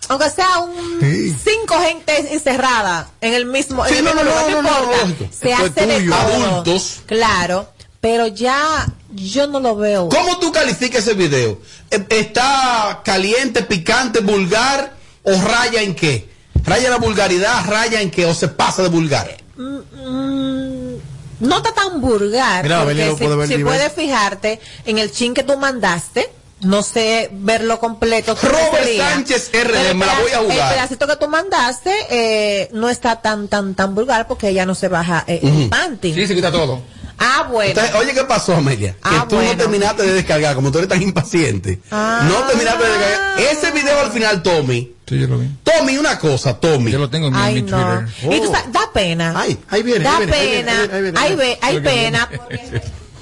[0.09, 1.35] aunque sea un Sí.
[1.43, 5.35] cinco gente encerrada en el mismo, en Sí, el no, mismo no, lugar, no, importa.
[5.35, 6.11] Se hace de tuyo.
[6.15, 6.45] todo.
[6.45, 6.99] Adultos.
[7.07, 7.69] Claro.
[7.99, 8.85] Pero ya
[9.17, 10.09] yo no lo veo.
[10.09, 11.59] ¿Cómo tú calificas ese video?
[11.89, 16.29] Eh, ¿Está caliente, picante, vulgar o raya en qué?
[16.63, 19.37] ¿Raya en la vulgaridad, raya en qué o se pasa de vulgar?
[19.55, 20.95] Mm,
[21.39, 22.63] no está tan vulgar.
[22.63, 23.73] Mira, porque si, puede ver si el nivel.
[23.73, 26.29] puedes fijarte en el chin que tú mandaste,
[26.61, 28.35] no sé verlo completo.
[28.35, 29.09] ¿cómo Robert sería?
[29.11, 30.71] Sánchez RD, me la voy a jugar.
[30.71, 34.75] El pedacito que tú mandaste eh, no está tan tan tan vulgar porque ella no
[34.75, 36.13] se baja eh, el panty.
[36.13, 36.81] Sí, se quita todo.
[37.19, 37.69] Ah, bueno.
[37.71, 38.93] Entonces, oye, ¿qué pasó, Amelia?
[38.93, 41.79] Que Ah, tú no terminaste de descargar, como tú eres tan impaciente.
[41.89, 42.27] Ah.
[42.29, 43.39] No terminaste de descargar.
[43.39, 44.93] Ese video al final, Tommy.
[45.07, 45.49] Sí, yo lo vi.
[45.63, 46.91] Tommy, una cosa, Tommy.
[46.91, 47.77] Yo lo tengo en mi, Ay, en mi no.
[48.21, 48.33] Twitter.
[48.37, 49.33] Y tú sabes, da pena.
[49.35, 50.71] Ay, ahí viene, Da ahí viene, ahí viene, pena.
[50.81, 52.29] ahí viene, ahí viene, Hay, ahí ve- hay pena.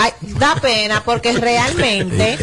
[0.05, 2.37] Ay, da pena porque realmente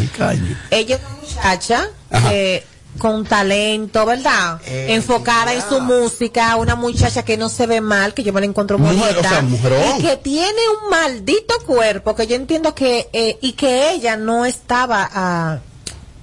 [0.70, 1.88] ella es una muchacha
[2.31, 2.64] eh,
[2.98, 4.61] con talento, ¿verdad?
[4.66, 8.46] Enfocada en su música, una muchacha que no se ve mal, que yo me la
[8.46, 9.20] encuentro Mujer, bonita.
[9.20, 9.98] o sea, mujerón.
[9.98, 14.44] Y que tiene un maldito cuerpo que yo entiendo que, eh, y que ella no
[14.44, 15.61] estaba a,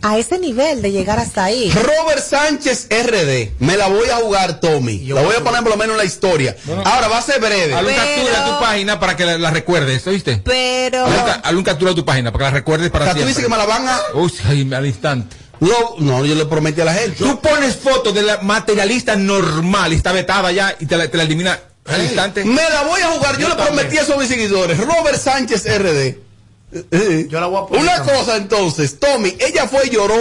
[0.01, 1.71] a ese nivel de llegar hasta ahí.
[1.71, 3.51] Robert Sánchez RD.
[3.59, 4.99] Me la voy a jugar, Tommy.
[5.07, 6.55] La voy a poner por lo menos en la historia.
[6.85, 7.73] Ahora va a ser breve.
[7.73, 10.41] Haz un Pero- captura de tu página para que la, la recuerdes, ¿oíste?
[10.43, 11.05] Pero,
[11.51, 13.29] un captura de tu página para que la recuerdes O para sea, tú siempre.
[13.35, 13.99] dices que me la van a.
[14.13, 15.35] Uy, ay, al instante.
[15.59, 17.17] No, no, yo le prometí a la gente.
[17.17, 21.17] Tú pones fotos de la materialista normal y está vetada ya y te la, te
[21.17, 22.45] la elimina al instante.
[22.45, 23.38] Me la voy a jugar.
[23.38, 24.77] Yo, le prometí eso a mis seguidores.
[24.77, 26.28] Robert Sánchez RD.
[26.71, 28.17] Eh, Yo la voy a poner Una también.
[28.17, 30.15] cosa entonces, Tommy, ella fue y lloró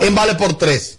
[0.00, 0.98] en Vale por Tres.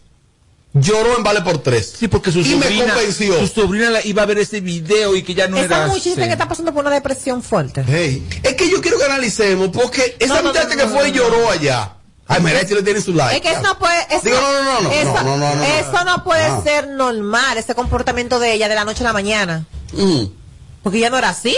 [0.73, 1.93] Lloró en Vale por Tres.
[1.97, 3.39] Sí, porque su y me sobrina, convenció.
[3.39, 5.87] su sobrina la- iba a ver ese video y que ya no esa era.
[5.87, 6.15] muchacha sí.
[6.15, 7.83] que está pasando por una depresión fuerte.
[7.87, 8.27] Hey.
[8.43, 11.07] Es que yo quiero que analicemos, porque esa No, no, muchacha no, que no, fue
[11.09, 11.91] y no, lloró allá,
[12.27, 13.35] Ay, Mariachi le tiene su like.
[13.35, 15.55] Es que eso no puede, eso, Digo, no, no, no, no, eso, no, no, no,
[15.55, 15.63] no.
[15.63, 16.61] eso no puede Ah.
[16.63, 19.65] ser normal, ese comportamiento de ella de la noche a la mañana.
[19.93, 20.23] Mm.
[20.81, 21.55] Porque ya no era así.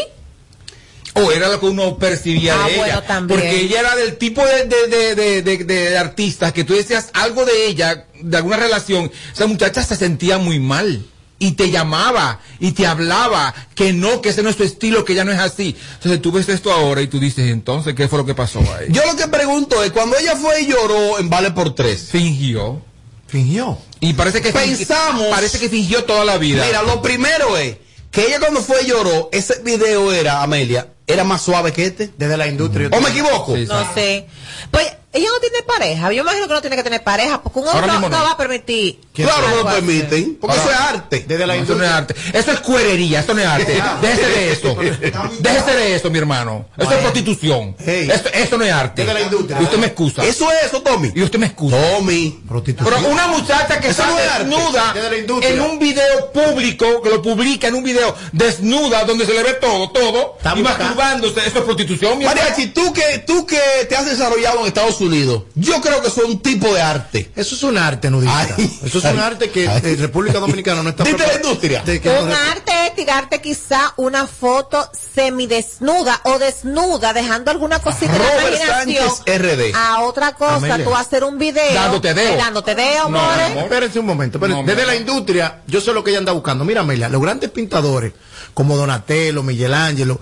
[1.23, 2.83] O era lo que uno percibía Ah, de ella.
[2.83, 3.39] bueno, también.
[3.39, 7.09] Porque ella era del tipo de, de, de, de, de- de artistas que tú decías
[7.13, 9.11] algo de ella, de alguna relación.
[9.33, 11.05] Esa muchacha se sentía muy mal.
[11.39, 15.13] Y te llamaba y te hablaba que no, que ese no es tu estilo, que
[15.13, 15.75] ya no es así.
[15.93, 18.87] Entonces tú ves esto ahora y tú dices, entonces, ¿qué fue lo que pasó ahí?
[18.89, 22.81] Yo lo que pregunto es, cuando ella fue y lloró en Vale por Tres, Fingió.
[23.27, 23.77] Fingió.
[23.99, 26.65] Y parece que Pensamos- parece que fingió toda la vida.
[26.65, 27.75] mira, lo primero es
[28.09, 32.11] que ella cuando fue y lloró, ese video era, Amelia, era más suave que este.
[32.17, 32.89] Desde la industria.
[32.91, 33.55] ¿O me equivoco?
[33.55, 34.27] Sí, No sé.
[34.69, 36.11] Pues ella no tiene pareja.
[36.11, 38.09] Yo imagino que no tiene que tener pareja porque un hombre no, no.
[38.09, 38.99] no va a permitir.
[39.13, 39.75] Claro que así.
[39.81, 41.25] permiten, porque eso es arte.
[41.27, 41.97] Desde la No, eso no es industria.
[41.97, 42.15] arte.
[42.33, 43.83] Eso es cuerería, esto no es arte.
[44.01, 44.77] Déjese de eso.
[45.39, 46.65] Déjese de eso, mi hermano.
[46.77, 47.75] Eso es prostitución.
[47.79, 48.09] Hey.
[48.11, 49.01] Esto, esto no es arte.
[49.01, 49.57] Desde la industria.
[49.59, 50.23] Y usted me excusa.
[50.23, 51.11] Eso es eso, Tommy.
[51.15, 51.77] Y usted me excusa.
[51.77, 52.43] Tommy.
[52.47, 52.93] Prostitución.
[52.93, 54.93] Pero una muchacha que está no desnuda
[55.41, 59.53] en un video público, que lo publica en un video desnuda, donde se le ve
[59.55, 62.41] todo, todo, y masturbándose, eso es prostitución, mi hermano.
[62.41, 65.06] Mariachi, tú que, tú que te has desarrollado en Estados Unidos,
[65.55, 67.31] yo creo que eso es un tipo de arte.
[67.35, 68.55] Eso es un arte nudista.
[68.57, 68.79] Ay.
[68.83, 69.81] Eso es un arte que Ay.
[69.83, 71.81] eh, República Dominicana no está Dite la industria.
[71.83, 77.79] De que Un no- arte es tirarte quizá una foto semidesnuda o desnuda, dejando alguna
[77.79, 79.09] cosita Robert imaginación.
[79.09, 79.73] Sánchez RD.
[79.75, 80.83] A otra cosa, Amelia.
[80.83, 81.73] tú hacer un video.
[81.73, 82.33] Dándote dedo.
[82.33, 83.63] eh, Dándote dedo, No, amor.
[83.63, 84.37] Espérense un momento.
[84.37, 84.61] espérense.
[84.63, 86.65] No, Desde la industria, yo sé lo que ella anda buscando.
[86.65, 88.13] Mira, Amelia, los grandes pintadores,
[88.53, 90.19] como Donatello, Michelangelo,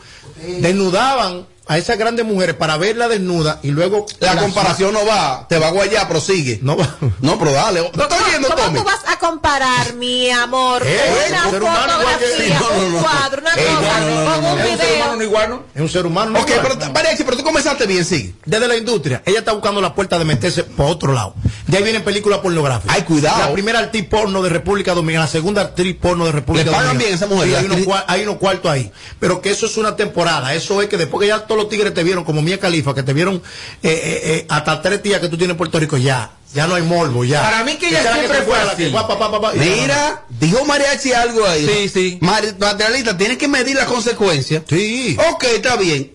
[0.59, 5.57] desnudaban a esas grandes mujeres para verla desnuda y luego La comparación no va, te
[5.59, 6.59] va a guayar, prosigue.
[6.61, 6.95] no va.
[7.21, 7.81] No, pero dale.
[7.81, 8.77] ¿Te estás ¿Cómo, oyendo, cómo Tommy?
[8.79, 10.99] tú vas a comparar, mi amor, Eh,
[11.29, 12.97] una un ser humano igual que- fotografía, No, no, no.
[12.97, 15.11] un cuadro, una Ey, cosa, no, no, no, con no, un ¿Es un ser humano
[15.11, 15.23] no video?
[15.27, 15.63] igual, no?
[15.73, 16.31] Es un ser humano.
[16.31, 16.67] no Ok, igual.
[16.77, 18.35] pero Mariachi, pero tú comenzaste bien, sí.
[18.45, 21.33] Desde la industria, ella está buscando la puerta de meterse por otro lado.
[21.67, 22.95] De ahí vienen películas pornográficas.
[22.95, 23.39] Ay, cuidado.
[23.39, 26.87] La primera actriz porno de República Dominicana, la segunda actriz porno de República Le pagan
[26.89, 27.05] Dominicana.
[27.05, 28.91] bien esa mujer, Sí, hay, unos, hay unos cuartos ahí.
[29.19, 30.53] Pero que eso es una temporada.
[30.53, 33.01] Eso es que después que ya todos los tigres te vieron, como Mía Califa, que
[33.01, 33.41] te vieron eh,
[33.81, 36.31] eh, eh, hasta tres tías que tú tienes en Puerto Rico, ya.
[36.53, 37.41] Ya no hay morbo, ya.
[37.41, 38.85] Para mí que ella siempre se fue así.
[38.85, 39.81] que pa, pa, pa, pa, pa, y ya no, no.
[39.81, 41.65] Mira, dijo Mariachi algo ahí.
[41.65, 42.17] Sí, sí.
[42.21, 44.63] Materialista, tienes que medir las consecuencias.
[44.69, 45.17] Sí.
[45.31, 46.14] Ok, está bien.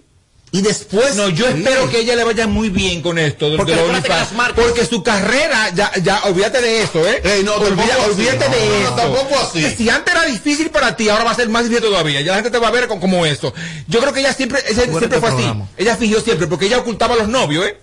[0.53, 1.15] Y después.
[1.15, 3.51] No, yo espero que ella le vaya muy bien con esto.
[3.51, 7.21] de- Porque OnlyFans, porque su carrera, ya, ya, olvídate de eso, ¿eh?
[7.23, 8.95] Ey, no, Olvida- olvídate No, de no, eso.
[8.97, 9.61] tampoco así.
[9.63, 12.21] Que Si antes era difícil para ti, ahora va a ser más difícil todavía.
[12.21, 13.55] Ya la gente te va a ver con- como eso.
[13.87, 15.53] Yo creo que ella siempre, ella siempre fue así.
[15.77, 17.79] Ella fingió siempre, porque ella ocultaba a los novios, ¿eh?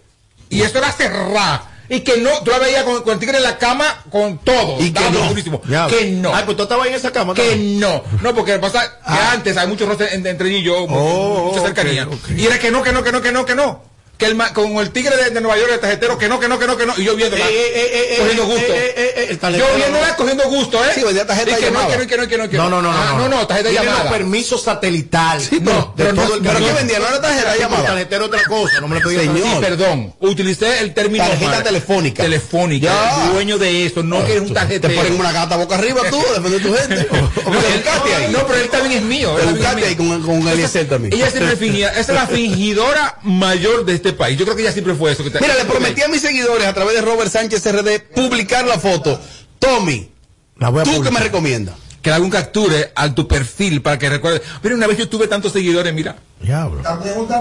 [0.49, 1.76] Y eso era cerrar.
[1.89, 4.77] Y que no, tú la veías con, con el tigre en la cama con todo.
[4.79, 5.29] Y que no.
[5.29, 5.61] durísimo.
[5.69, 5.87] Ya.
[5.87, 6.35] Que no.
[6.35, 7.33] Ay, pues tú estabas en esa cama.
[7.33, 10.83] Que no, no, porque pasa que antes hay muchos roces en- entre ella y yo,
[10.89, 12.07] Oh, mucha cercanía.
[12.35, 13.81] Y era que no, que no, que no, que no, que no.
[14.17, 16.47] Que el, ma- con el tigre de, de Nueva York, el tarjetero, que no, que
[16.47, 16.93] no, que no, que no.
[16.97, 18.73] Y yo viéndola, Eh, eh, eh, eh, cogiendo gusto.
[18.73, 20.15] eh, eh, eh, el yo viéndola no.
[20.15, 20.87] cogiendo gusto, ¿eh?
[20.95, 21.97] Sí, vendía tarjeta y que de no, llamada.
[21.97, 23.29] que no, que no, que no, que No, no, no, Ah, no.
[23.29, 24.09] no, no, tarjeta de Tiene llamada.
[24.11, 25.39] permiso satelital.
[25.61, 26.57] no, de pero no- todo el pero.
[26.65, 26.97] ¿qué vendía?
[26.99, 27.81] ¿No era tarjeta de Sí, llamada?
[27.81, 29.37] El tarjetero otra cosa, no me lo pedí Señor.
[29.37, 31.63] Sí, perdón, utilicé el término Tarjeta mal.
[31.63, 32.23] telefónica.
[32.23, 33.25] Telefónica, Ya.
[33.27, 34.95] el dueño de eso, no que eres un Te tarjetero.
[34.95, 37.07] ponen una gata boca arriba tú, defender tu gente.
[37.47, 38.27] No, te.
[38.29, 39.35] No, pero él también es mío.
[39.35, 39.85] Te es mío.
[39.85, 41.13] ahí con, Eliezer también.
[41.13, 44.37] Ella siempre fingía, esa es la fingidora mayor de este país.
[44.37, 45.23] Yo creo que ella siempre fue eso.
[45.23, 48.65] Que te- Mira, le prometí a mis seguidores a través de Robert Sánchez RD publicar
[48.65, 49.19] la foto.
[49.59, 50.11] Tommy,
[50.57, 51.75] La voy a ¿tú qué me recomiendas?
[52.01, 54.41] que le haga un capture a tu perfil para que recuerde.
[54.63, 56.15] Mira, una vez yo tuve tantos seguidores, mira.
[56.39, 56.81] Diablo.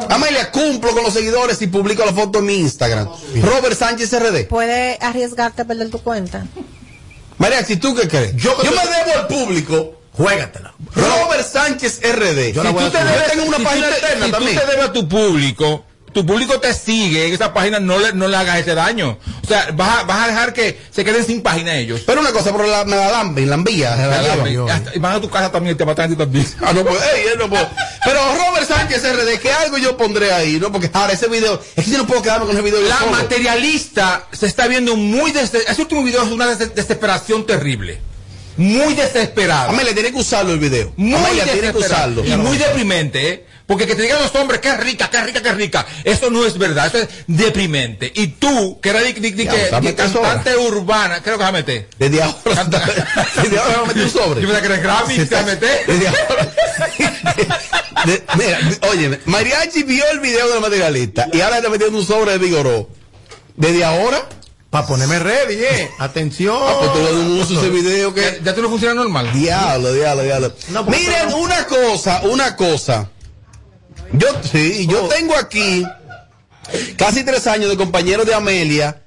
[0.08, 3.08] Amelia, cumplo con los seguidores y publico la foto en mi Instagram.
[3.42, 4.46] Robert Sánchez RD.
[4.48, 6.46] ¿Puedes arriesgarte a perder tu cuenta?
[7.38, 8.34] María, si tú qué crees?
[8.36, 9.92] Yo Yo, me debo al público.
[10.12, 10.72] Juégatela.
[10.94, 12.52] Robert Sánchez RD.
[12.54, 14.24] Yo la si voy tú a te debes, tengo una Si página tú te- externa
[14.26, 14.58] si tú también.
[14.58, 15.84] te debes a tu público,
[16.16, 19.18] tu público te sigue en esa página, no le, no le hagas ese daño.
[19.44, 22.00] O sea, vas a, vas a dejar que se queden sin página ellos.
[22.06, 23.94] Pero una cosa, pero la, me la lamben, la envía.
[23.94, 24.48] la.
[24.94, 26.46] Y van a tu casa también, te matan a también.
[26.62, 26.98] Ah, no, pues,
[27.38, 27.48] no.
[27.50, 30.72] Pero Robert Sánchez RD, que algo yo pondré ahí, ¿no?
[30.72, 32.80] Porque ahora ese video, es que yo no puedo quedarme con ese video.
[32.80, 33.10] La solo.
[33.10, 38.00] materialista se está viendo muy desde ese último video es una des- desesperación terrible.
[38.56, 39.68] Muy desesperada.
[39.68, 40.90] Amelia, tiene que usarlo el video.
[40.96, 42.06] Muy Amelia, tiene que desesperada.
[42.06, 42.24] usarlo.
[42.24, 43.46] Y muy deprimente, ¿eh?
[43.66, 45.84] Porque que te digan los hombres, qué rica, qué rica, qué rica.
[46.04, 48.12] Eso no es verdad, eso es deprimente.
[48.14, 49.14] Y tú, que eres
[49.96, 51.88] cantante urbana, creo que vas a meter.
[51.98, 52.64] Desde ahora.
[53.42, 54.40] Desde ahora me metí un sobre.
[54.40, 55.86] Yo pensaba que eres Grammy, te vas a meter.
[55.86, 56.52] Desde ahora.
[58.06, 58.58] De- mira,
[58.90, 62.38] oye, Mariachi vio el video de la materialista y ahora está metiendo un sobre de
[62.38, 62.88] Vigoró.
[63.56, 64.28] Desde ahora.
[64.70, 65.90] Para ponerme ready, eh.
[65.98, 66.58] Atención.
[66.60, 68.20] Ah, pues das un uso a ese video que.
[68.20, 69.32] Ya, ya tú no funciona normal.
[69.32, 70.52] Diablo, diablo, diablo.
[70.68, 73.08] No, porque Miren, una cosa, una cosa.
[74.12, 75.08] Yo, sí, yo Oh.
[75.08, 75.84] tengo aquí
[76.96, 79.02] casi tres años de compañero de Amelia.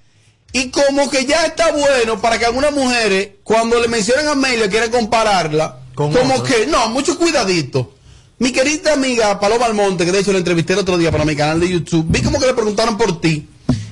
[0.51, 4.69] Y como que ya está bueno para que algunas mujeres, cuando le mencionan a Amelia,
[4.69, 5.79] quieran compararla.
[5.93, 7.95] Con como que, no, mucho cuidadito.
[8.39, 11.35] Mi querida amiga Paloma Almonte, que de hecho la entrevisté el otro día para mi
[11.35, 13.47] canal de YouTube, vi como que le preguntaron por ti.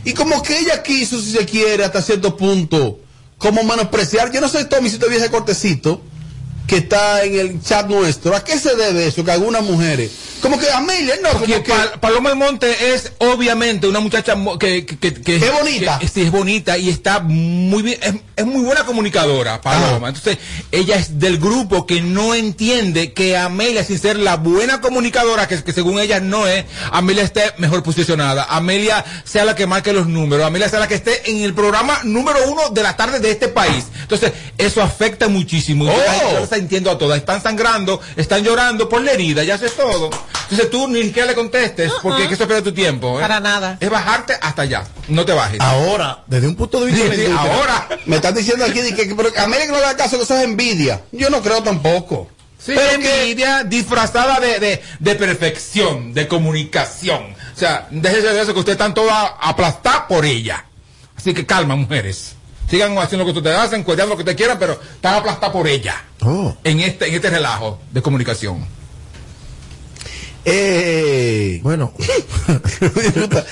[0.05, 2.99] Y como que ella quiso, si se quiere, hasta cierto punto,
[3.37, 4.31] como menospreciar.
[4.31, 6.01] Yo no sé, Tommy, si te vi ese cortecito
[6.67, 8.35] que está en el chat nuestro.
[8.35, 9.23] ¿A qué se debe eso?
[9.23, 11.71] Que algunas mujeres, como que Amelia, no, como Porque que...
[11.71, 15.99] Pal- Paloma Monte es obviamente una muchacha que, que, que- que- Es bonita.
[16.13, 20.09] sí, es bonita y está muy bien, es, es muy buena comunicadora, Paloma.
[20.09, 20.37] Entonces,
[20.71, 25.63] ella es del grupo que no entiende que Amelia, sin ser la buena comunicadora, que,
[25.63, 28.45] que según ella no es, Amelia esté mejor posicionada.
[28.49, 30.45] Amelia sea la que marque los números.
[30.45, 33.47] Amelia sea la que esté en el programa número uno de la tarde de este
[33.47, 33.85] país.
[34.01, 35.85] Entonces, eso afecta muchísimo.
[35.85, 36.47] Oh.
[36.51, 37.17] la entiendo a todas.
[37.19, 40.09] Están sangrando, están llorando por la herida, ya sé todo.
[40.43, 43.17] Entonces tú ni siquiera le contestes, porque es que eso pierde tu tiempo.
[43.19, 43.21] ¿eh?
[43.21, 43.77] Para nada.
[43.79, 44.85] Es bajarte hasta allá.
[45.09, 45.59] No te bajes.
[45.59, 47.89] Ahora, desde un punto de vista Sí, de la sí, industria, ahora.
[48.05, 50.23] Me están diciendo aquí de que, que- pero Amelia que no le da caso que
[50.23, 51.01] eso es envidia.
[51.11, 52.29] Yo no creo tampoco.
[52.59, 57.35] Sí, Pero que- envidia disfrazada de, de, de perfección, de comunicación.
[57.55, 60.65] O sea, déjese de eso que ustedes están todas aplastadas por ella.
[61.17, 62.35] Así que calma, mujeres.
[62.69, 65.67] Sigan haciendo lo que ustedes hacen, cuidando lo que ustedes quieran, pero están aplastadas por
[65.67, 66.03] ella.
[66.21, 66.55] Oh.
[66.63, 68.65] En este, en este relajo de comunicación.
[70.49, 73.45] Eh, Bueno, Disfruta.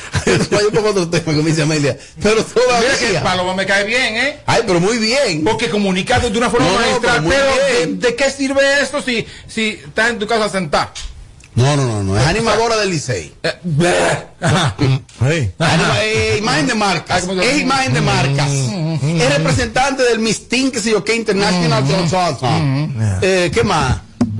[0.51, 1.97] Vaya por otro tema, como dice Amelia.
[2.21, 3.23] Pero Mira que todavía.
[3.23, 4.39] Paloma me cae bien, ¿eh?
[4.45, 5.43] Ay, pero muy bien.
[5.43, 7.01] Porque comunica de una forma No, no, magistral.
[7.15, 7.99] pero muy Pero, ¿de, bien.
[7.99, 10.93] de qué sirve esto si, si estás en tu casa sentada?
[11.56, 12.20] No, no, no, no.
[12.20, 13.34] Es animadora del Licey.
[13.44, 13.54] Eh,
[15.60, 17.24] Anima- eh, imagen de marcas.
[17.24, 18.50] Ah, ¿cómo se- Es imagen de marcas.
[18.52, 21.84] Es representante del Mistin, que sé yo qué, International.
[23.22, 23.98] Eh, ¿Qué más?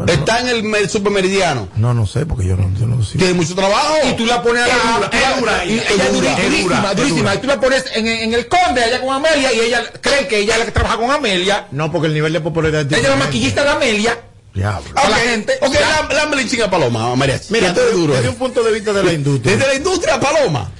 [0.08, 1.69] Está en el mer- supermeridiano.
[1.78, 3.17] no, no sé, porque yo no, yo no sé.
[3.17, 3.95] Tiene mucho trabajo.
[4.10, 5.08] Y tú la pones a la.
[5.08, 6.12] Es dura, y ella, es
[6.49, 7.36] durísima, durísima.
[7.36, 10.39] Y tú la pones en, en el conde allá con Amelia y ella cree que
[10.39, 11.67] ella es la que trabaja con Amelia.
[11.71, 14.17] No, porque el nivel de popularidad Ella es la maquillista de Amelia.
[14.55, 14.89] Diablo.
[14.95, 15.53] a la Ok, gente.
[15.61, 17.39] La, la chinga Paloma, María.
[17.49, 18.13] Mira, Esto es duro.
[18.13, 18.29] desde eh.
[18.29, 19.55] un punto de vista de la industria.
[19.55, 20.71] Desde la industria, Paloma.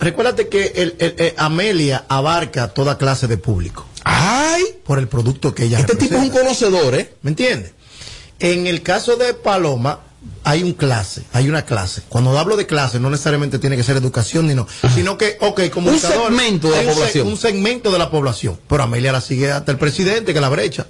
[0.00, 5.54] Recuérdate que el, el- el Amelia abarca toda clase de público Ay, por el producto
[5.54, 7.14] que ella este tipo es un conocedor, ¿eh?
[7.22, 7.72] ¿Me entiendes?
[8.38, 10.00] En el caso de Paloma,
[10.44, 12.02] hay un clase, hay una clase.
[12.08, 15.68] Cuando hablo de clase, no necesariamente tiene que ser educación ni no, sino que, ok,
[15.70, 16.28] comunicador.
[16.28, 17.26] segmento de la un población.
[17.26, 18.58] Un segmento de la población.
[18.68, 20.86] Pero Amelia la sigue hasta el presidente que la brecha.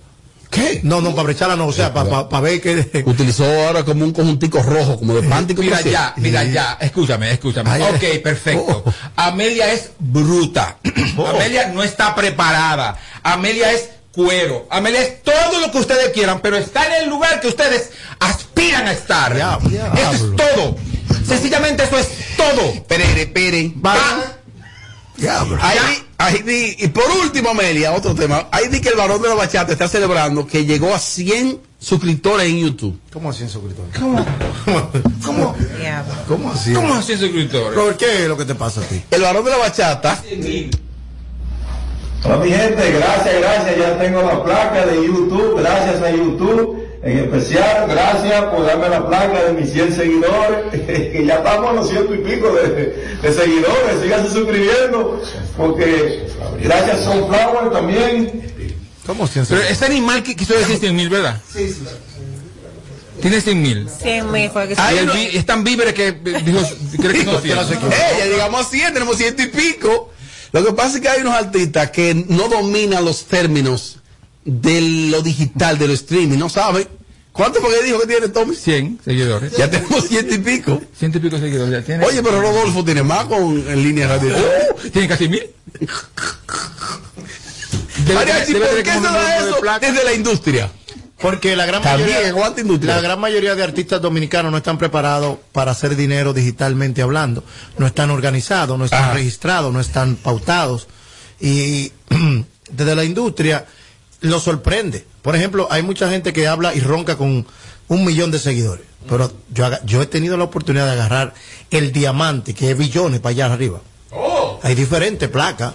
[0.51, 0.81] ¿Qué?
[0.83, 3.05] No, no, para brecharla no, o sea, para ver que.
[3.07, 5.63] Utilizó ahora como un conjuntico rojo, como de pántico.
[5.63, 7.71] Mira ya, mira ya, escúchame, escúchame.
[7.71, 8.83] Ay, ok, perfecto.
[8.85, 8.93] Oh.
[9.17, 10.79] Amelia es bruta.
[11.17, 11.27] Oh.
[11.27, 12.99] Amelia no está preparada.
[13.23, 14.67] Amelia es cuero.
[14.71, 18.87] Amelia es todo lo que ustedes quieran, pero está en el lugar que ustedes aspiran
[18.87, 19.37] a estar.
[19.37, 20.77] Eso es todo.
[21.27, 22.85] Sencillamente eso es todo.
[22.85, 23.73] Pere, pere.
[23.85, 23.97] Va.
[25.17, 25.59] Diablo.
[25.61, 25.79] Ahí,
[26.19, 28.49] ahí di- y por último, Amelia, otro tema.
[28.51, 32.47] Ahí di que el varón de la bachata está celebrando que llegó a 100 suscriptores
[32.49, 32.99] en YouTube.
[33.13, 33.97] ¿Cómo así en suscriptores?
[33.99, 34.25] ¿Cómo?
[35.25, 35.57] ¿Cómo?
[35.81, 36.15] Diablo.
[36.27, 36.73] ¿Cómo así?
[36.73, 37.75] ¿Cómo así suscriptores?
[37.75, 39.03] Robert, ¿qué es lo que te pasa a ti?
[39.11, 40.23] El varón de la bachata.
[42.25, 47.19] Hola mi gente, gracias, gracias, ya tengo la placa de YouTube, gracias a YouTube, en
[47.19, 51.89] especial, gracias por darme la placa de mis 100 seguidores, que ya estamos a los
[51.89, 55.23] ciento y pico de, de seguidores, síganse suscribiendo,
[55.57, 56.27] porque
[56.63, 58.43] gracias a Sunflower también.
[59.07, 61.41] ¿Cómo así en Pero ese animal que quiso decir 100 mil, ¿verdad?
[61.53, 61.83] Sí, sí.
[63.23, 63.89] Tiene 100 mil.
[64.01, 66.61] 100 mil fue que Y el vi- es tan víveres que dijo,
[67.01, 67.79] cree que no ya 100.
[68.31, 70.13] llegamos a 100, tenemos ciento y pico.
[70.53, 73.98] Lo que pasa es que hay unos artistas que no dominan los términos
[74.49, 74.81] de
[75.11, 76.89] lo digital, de lo streaming, no saben.
[77.33, 78.57] ¿Cuánto fue que dijo que tiene Tommy?
[78.57, 79.57] 100 seguidores.
[79.57, 80.81] Ya tenemos ciento y pico.
[80.99, 82.05] Ciento y pico seguidores ya tiene.
[82.05, 84.35] Oye, pero Rodolfo tiene más con en línea radio.
[84.37, 85.43] Oh, tiene casi mil.
[88.15, 89.87] Mariachi, ¿por qué se da de eso placa.
[89.87, 90.71] desde la industria?
[91.21, 95.73] Porque la gran También, mayoría, la gran mayoría de artistas dominicanos no están preparados para
[95.73, 97.45] hacer dinero digitalmente hablando.
[97.77, 99.15] No están organizados, no están Ajá.
[99.15, 100.87] registrados, no están pautados.
[101.41, 101.93] Y
[102.71, 103.67] desde la industria
[104.21, 105.05] lo sorprende.
[105.23, 107.47] Por ejemplo, hay mucha gente que habla y ronca con
[107.89, 108.85] un millón de seguidores.
[109.09, 109.33] Pero
[109.85, 111.35] yo, he tenido la oportunidad de agarrar
[111.71, 113.81] el diamante, que es billones para allá arriba.
[114.63, 115.75] Hay diferentes placas.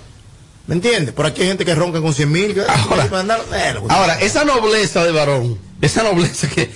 [0.67, 1.13] ¿Me entiendes?
[1.13, 2.55] Por aquí hay gente que ronca con 100 mil.
[2.61, 3.09] Ahora,
[3.89, 6.71] Ahora, esa nobleza de varón, esa nobleza que.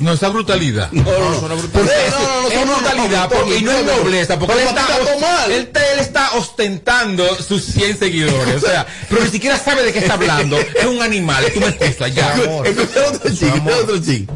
[0.00, 0.90] No, esa brutalidad.
[0.92, 3.62] No, no, no, no, es- no, no, no, es no, no, brutalidad, no, porque y
[3.62, 7.98] no es no, no, nobleza, porque él está, él, te- él está ostentando sus 100
[7.98, 11.60] seguidores, o sea, pero ni siquiera sabe de qué está hablando, es un animal, tú
[11.60, 12.34] me estás ya.
[12.34, 14.34] Escucha otro chico, escucha otro chico.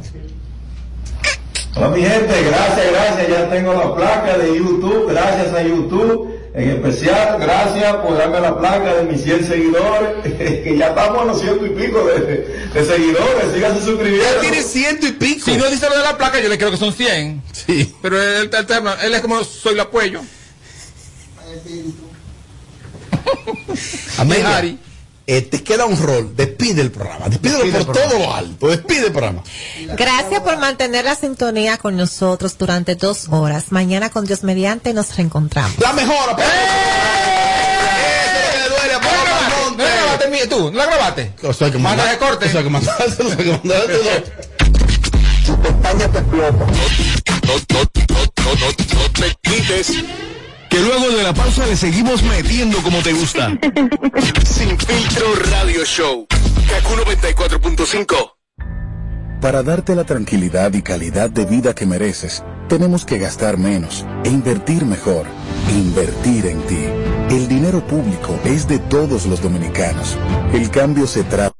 [1.76, 6.70] Hola mi gente, gracias, gracias, ya tengo la placa de YouTube, gracias a YouTube, en
[6.70, 10.10] especial, gracias por darme la placa de mis 100 seguidores,
[10.64, 14.40] que ya estamos a los ciento y pico de, de seguidores, síganse suscribiendo.
[14.40, 15.44] Tiene ciento y pico.
[15.44, 17.42] Si no dice lo de la placa, yo le creo que son 100.
[17.52, 17.94] Sí.
[18.02, 19.88] Pero él, él- él- él es como soy la.
[24.18, 24.78] Amigo, Harry.
[25.36, 26.34] Eh, te queda un rol.
[26.36, 27.28] Despide el programa.
[27.28, 28.10] Despídelo Despide por programa.
[28.10, 28.68] todo lo alto.
[28.68, 29.42] Despide el programa.
[29.96, 33.66] Gracias por mantener la sintonía con nosotros durante dos horas.
[33.70, 35.78] Mañana con Dios mediante nos reencontramos.
[35.78, 35.90] La.
[35.90, 36.00] Eso
[38.52, 39.50] que le duele a ¿No la Pablo grabaste?
[39.50, 39.82] ¿No Almonte.
[39.84, 40.70] la grabaste mía, tú?
[40.70, 41.32] ¿No la grabaste?
[41.42, 42.10] Eso hay que Manda mandar.
[42.10, 42.46] de corte.
[42.46, 43.28] Eso hay que mandárselo.
[43.30, 44.00] Eso hay que mandárselo.
[45.46, 46.20] No, no, no,
[48.08, 49.92] no, no, no te quites.
[50.70, 53.48] Que luego de la pausa le seguimos metiendo como te gusta.
[54.44, 56.26] Sin filtro radio show.
[56.28, 56.88] KQ
[57.26, 58.32] 94.5.
[59.40, 64.28] Para darte la tranquilidad y calidad de vida que mereces, tenemos que gastar menos e
[64.28, 65.26] invertir mejor.
[65.70, 66.84] Invertir en ti.
[67.30, 70.16] El dinero público es de todos los dominicanos.
[70.52, 71.59] El cambio se trata.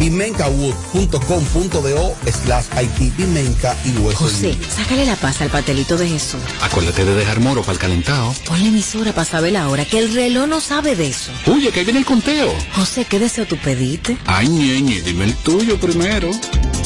[0.00, 6.40] bimencawood.com.do slash Haití, Bimenca y Western José, sácale la paz al pastelito de Jesús.
[6.62, 8.34] Acuérdate de dejar moro para el calentado.
[8.46, 11.30] Ponle emisora para saber la hora, que el reloj no sabe de eso.
[11.46, 12.52] Oye, que ahí viene el conteo.
[12.74, 14.16] José, ¿qué deseo tú pediste?
[14.26, 16.30] Ay, ñeñe, dime el tuyo primero.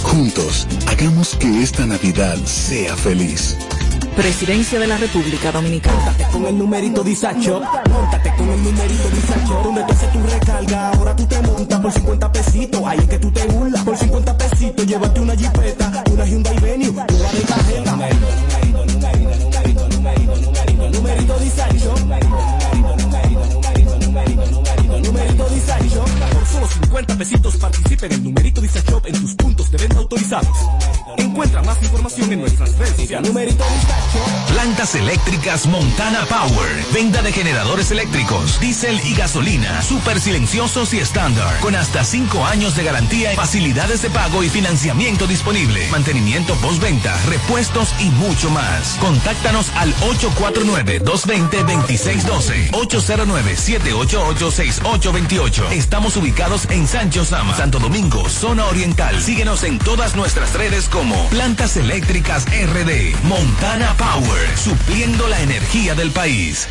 [0.02, 3.56] Juntos, hagamos que esta Navidad sea feliz.
[4.16, 5.96] Presidencia de la República Dominicana.
[5.96, 7.60] Móntate con el numerito Disacho.
[7.90, 9.60] Móntate con el numerito Disacho.
[9.64, 12.82] Donde tú haces tu recarga, ahora tú te montas por 50 pesitos.
[12.86, 13.82] Ahí es que tú te burlas.
[13.82, 17.90] Por 50 pesitos, llévate una jipeta, una Hyundai Venue, una de cajeta.
[17.90, 21.94] Numerito, numerito, numerito, numerito, numerito, numerito, numerito Disacho.
[25.02, 26.04] Numerito Disacho.
[26.32, 30.56] Por solo 50 pesitos participa en el numerito Disacho en tus puntos de venta autorizados.
[31.18, 33.28] Encuentra más información en nuestras redes sociales.
[33.28, 33.64] Numerito.
[34.48, 36.84] Plantas eléctricas Montana Power.
[36.92, 39.82] Venta de generadores eléctricos, diésel y gasolina.
[39.82, 41.58] Súper silenciosos y estándar.
[41.60, 45.86] Con hasta 5 años de garantía, facilidades de pago y financiamiento disponible.
[45.90, 48.96] Mantenimiento postventa, repuestos y mucho más.
[49.00, 52.70] Contáctanos al 849-220-2612.
[52.72, 55.72] 809-788-6828.
[55.72, 59.20] Estamos ubicados en Sancho Sama, Santo Domingo, zona oriental.
[59.20, 63.14] Síguenos en todas nuestras redes como Plantas Eléctricas RD.
[63.24, 64.56] Montana Power.
[64.56, 66.66] Supliendo la energía del país.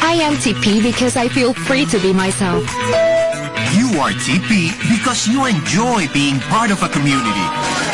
[0.00, 2.64] I am TP because I feel free to be myself.
[3.76, 7.93] You are TP because you enjoy being part of a community.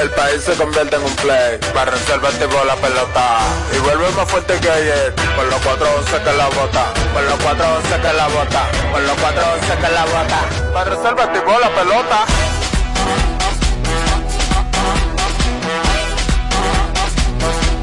[0.00, 1.58] El país se convierte en un play.
[1.72, 3.38] Para reservar tipo la pelota.
[3.74, 5.14] Y vuelve más fuerte que ayer.
[5.36, 6.92] Por los 411 que la bota.
[7.12, 8.70] Por los 411 que la bota.
[8.92, 10.72] Por los 411 que la bota.
[10.72, 12.26] Para reservar tipo la pelota.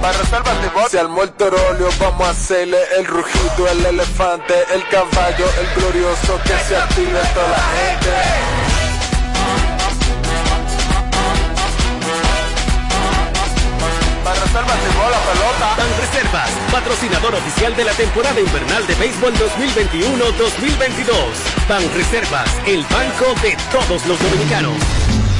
[0.01, 0.89] Para reservar tipo.
[0.89, 1.89] Se armó el torolio.
[1.99, 6.39] Vamos a hacerle el rugido, el elefante, el caballo, el glorioso.
[6.43, 8.60] Que se active toda la gente.
[14.53, 15.75] La pelota.
[15.77, 21.15] Ban Reservas, patrocinador oficial de la temporada invernal de béisbol 2021-2022.
[21.69, 24.73] Ban Reservas, el banco de todos los dominicanos.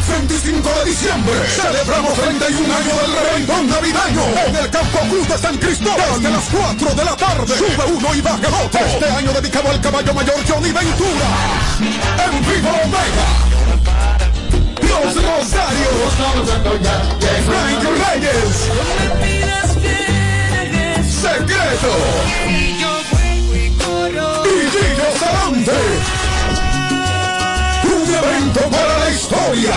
[0.07, 5.57] 25 de diciembre celebramos 31 años del reventón navideño en el Campo Cruz de San
[5.57, 7.57] Cristóbal desde las 4 de la tarde.
[7.57, 8.79] Sube uno y baja otro.
[8.79, 11.27] Este año dedicado al caballo mayor Johnny Ventura.
[11.79, 13.60] En vivo Omega.
[14.91, 16.11] Los Rosarios.
[17.45, 18.55] Frank Reyes.
[21.09, 21.93] Secreto.
[24.45, 25.79] Y Gillo Sarante.
[27.83, 29.75] Un evento para la historia.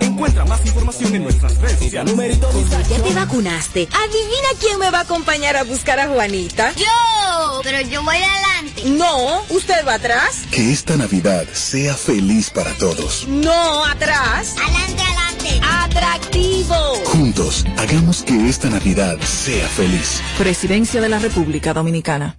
[0.00, 2.12] Encuentra más información en nuestras redes sociales.
[2.12, 2.90] Numerito Disacho.
[2.90, 3.88] ¿Ya te vacunaste?
[3.92, 6.72] Adivina quién me va a acompañar a buscar a Juanita.
[6.74, 8.82] Yo, pero yo voy adelante.
[8.86, 10.42] No, usted va atrás.
[10.50, 13.26] Que esta Navidad sea feliz para todos.
[13.28, 14.54] No, atrás.
[14.58, 15.60] Adelante, adelante.
[15.62, 16.74] Atractivo.
[17.06, 20.20] Juntos, hagamos que esta Navidad sea feliz.
[20.38, 22.38] Presidencia de la República Dominicana.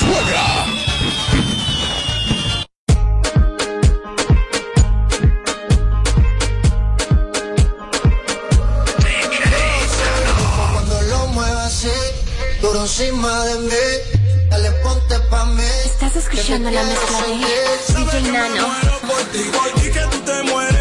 [12.85, 13.87] encima de mí,
[14.51, 15.63] dale ponte pa' mí.
[15.87, 17.35] Estás escuchando la mezcla de
[17.95, 18.69] DJ Nano.
[19.77, 20.74] Y que tú te mueres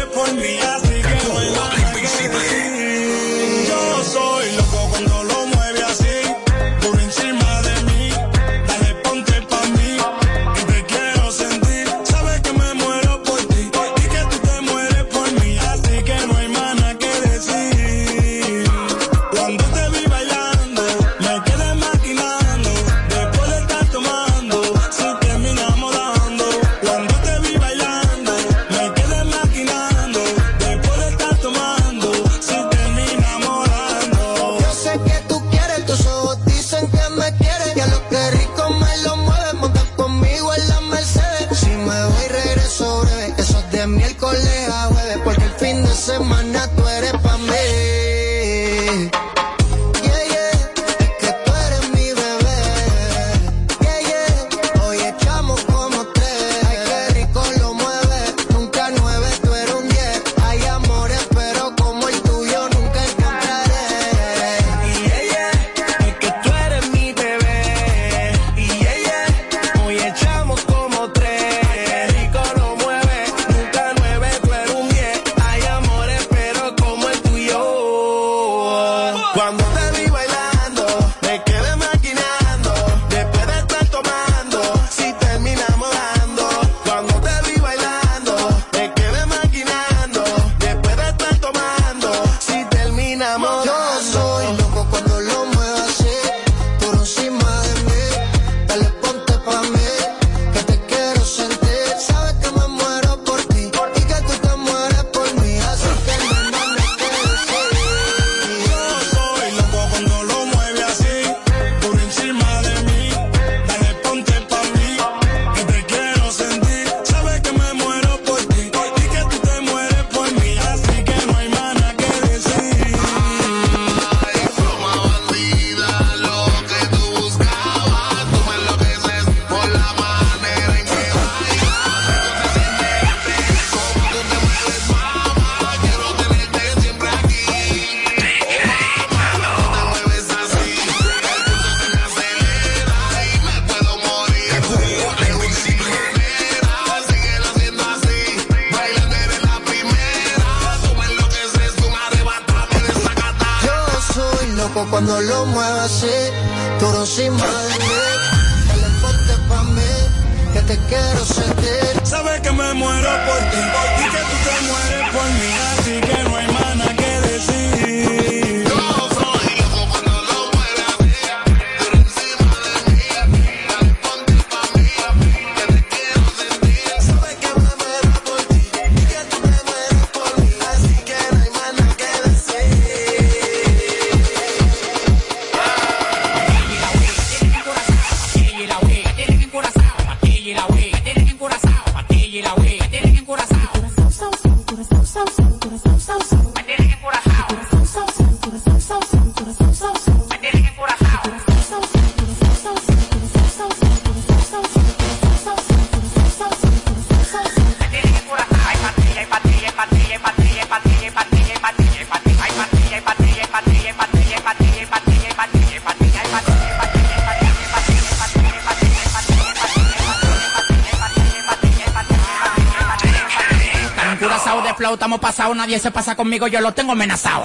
[224.74, 227.44] flow, estamos pasados, nadie se pasa conmigo, yo lo tengo amenazado.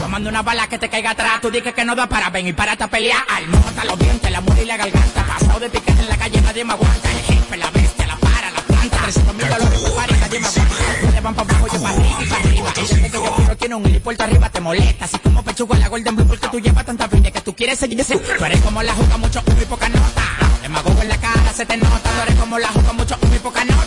[0.00, 2.52] Tomando una bala que te caiga atrás, tú dices que no da para ven y
[2.52, 3.22] párate a pelear.
[3.28, 5.24] Al hasta los dientes, la muerte y la garganta.
[5.24, 7.10] Pasado de picar en la calle, nadie me aguanta.
[7.10, 8.96] El jefe, la bestia, la para, la planta.
[9.02, 10.74] 300 mil dólares por par nadie me aguanta.
[11.02, 15.04] Ustedes van abajo, yo arriba y que yo quiero tiene un helipuerto arriba, te molesta.
[15.04, 18.00] Así como pechuga la Golden Blue, porque tú llevas tanta vida que tú quieres seguir
[18.00, 18.16] ese.
[18.16, 20.22] Tú eres como la juca, mucho humo y poca nota.
[20.62, 22.10] Demagogo en la cara, se te nota.
[22.10, 23.80] Tú eres como la juca, mucho humo y poca nota.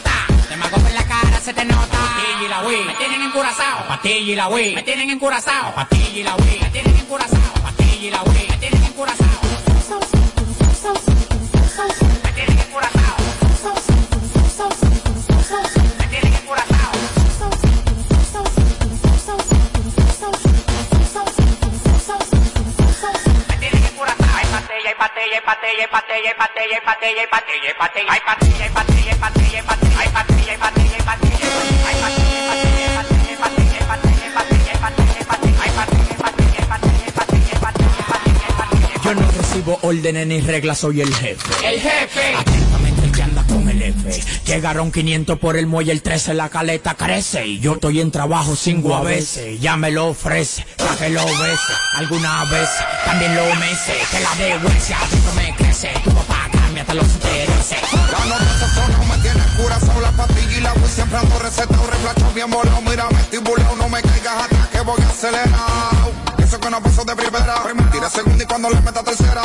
[1.44, 1.98] Se te nota.
[1.98, 3.86] Patilla y la Wii, me tienen encurazao.
[3.88, 5.76] Patilla y la Wii, me tienen encurazao.
[5.76, 7.54] Patilla y la Wii, me tienen encurazao.
[7.62, 9.28] Patilla y la Wii, me tienen encurazao.
[12.24, 13.18] Me tienen encurazao.
[16.00, 16.94] Me tienen encurazao.
[24.64, 30.52] Patilla, patilla, patilla, patilla, patilla, patilla, patilla, patilla, patilla, patilla, patilla, patilla, patilla, hay patilla,
[30.52, 31.33] hay patilla,
[39.54, 41.68] recibo órdenes ni reglas, soy el jefe.
[41.68, 42.36] El jefe.
[42.36, 44.24] Atentamente el que anda con el F.
[44.45, 47.45] Llegaron 500 por el muelle, el 13 la caleta crece.
[47.45, 49.60] Y yo estoy en trabajo cinco a veces.
[49.60, 51.74] Ya me lo ofrece, para que lo bese.
[51.95, 52.70] Alguna vez
[53.06, 53.93] también lo mece.
[54.12, 55.89] Que la no me crece.
[56.04, 57.78] Tu papá cámbiate los intereses.
[58.12, 61.39] La nota son no me tiene cura, son la pastilla y la Wii siempre ando
[61.39, 66.12] recetado, reflacho bien volado, mira me estoy burlao, no me caigas atrás que voy acelerado.
[66.54, 69.41] Eso que no pasó de primera, tira segunda y cuando le meta tercera,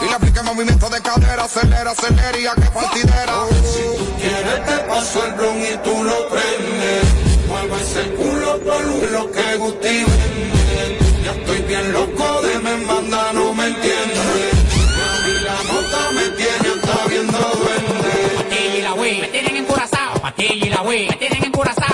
[0.00, 3.34] y le aplique movimiento de cadera, acelera, acelera y a que partidera.
[3.64, 7.02] Si tú quieres te paso el blon y tú lo prendes.
[7.48, 10.98] Mueve ese culo por lo que Gusti vende.
[11.24, 14.52] Ya estoy bien loco de me manda, no me entiendes.
[15.26, 18.78] Y la nota me tiene hasta viendo duende.
[18.78, 20.20] Y la Wii, me tienen encurazao.
[20.20, 21.91] Patilla y la Wii, me tienen encurazao.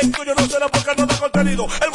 [0.00, 1.66] El tuyo no será porque no da contenido.
[1.82, 1.90] El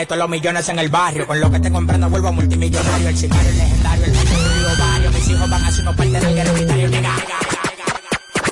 [0.00, 1.26] regale todos los millones en el barrio.
[1.26, 3.08] Con lo que esté comprando vuelvo a multimillonario.
[3.08, 5.10] El sicario, el legendario, el río ovario.
[5.10, 6.88] Mis hijos van a ser unos parte del guerrero unitario.
[6.88, 7.14] Nega.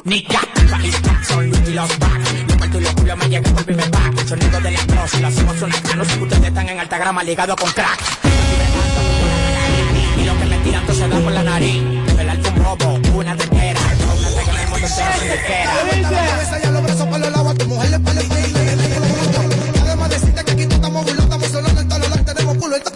[0.04, 0.40] Nica,
[0.70, 2.46] Paris Jackson, Louis y los back.
[2.48, 4.18] Yo parto y los culos me llega por mi back.
[4.18, 6.98] El sonido de la explosión, lo hacemos una No sé que ustedes están en alta
[6.98, 8.00] grama ligado con crack.
[10.16, 11.82] Y lo que me tiran todo se da por la nariz.
[12.18, 13.80] El un robo, una tequera.
[13.80, 15.18] Una tequera en el mundo entero
[16.96, 17.07] sin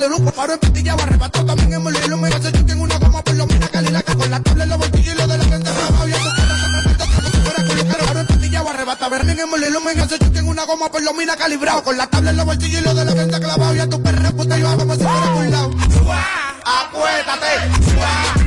[0.02, 0.32] de lujo.
[0.32, 3.46] Paro en patilla, arrebatado también en molino, me hace choque en una goma por lo
[3.46, 4.14] menos calilaca.
[4.14, 6.16] Con la tabla en los bolsillos y lo de la gente me culo.
[7.88, 11.02] Pero paro en patilla, arrebata, verme en molino, me hace choque en una goma por
[11.02, 11.84] lo menos calibrado.
[11.84, 14.02] Con la tabla en los bolsillos y lo de la gente clavado, y a tu
[14.02, 15.70] perra puta yo como si fuera culo.
[16.64, 18.41] Acuérdate, acuérdate,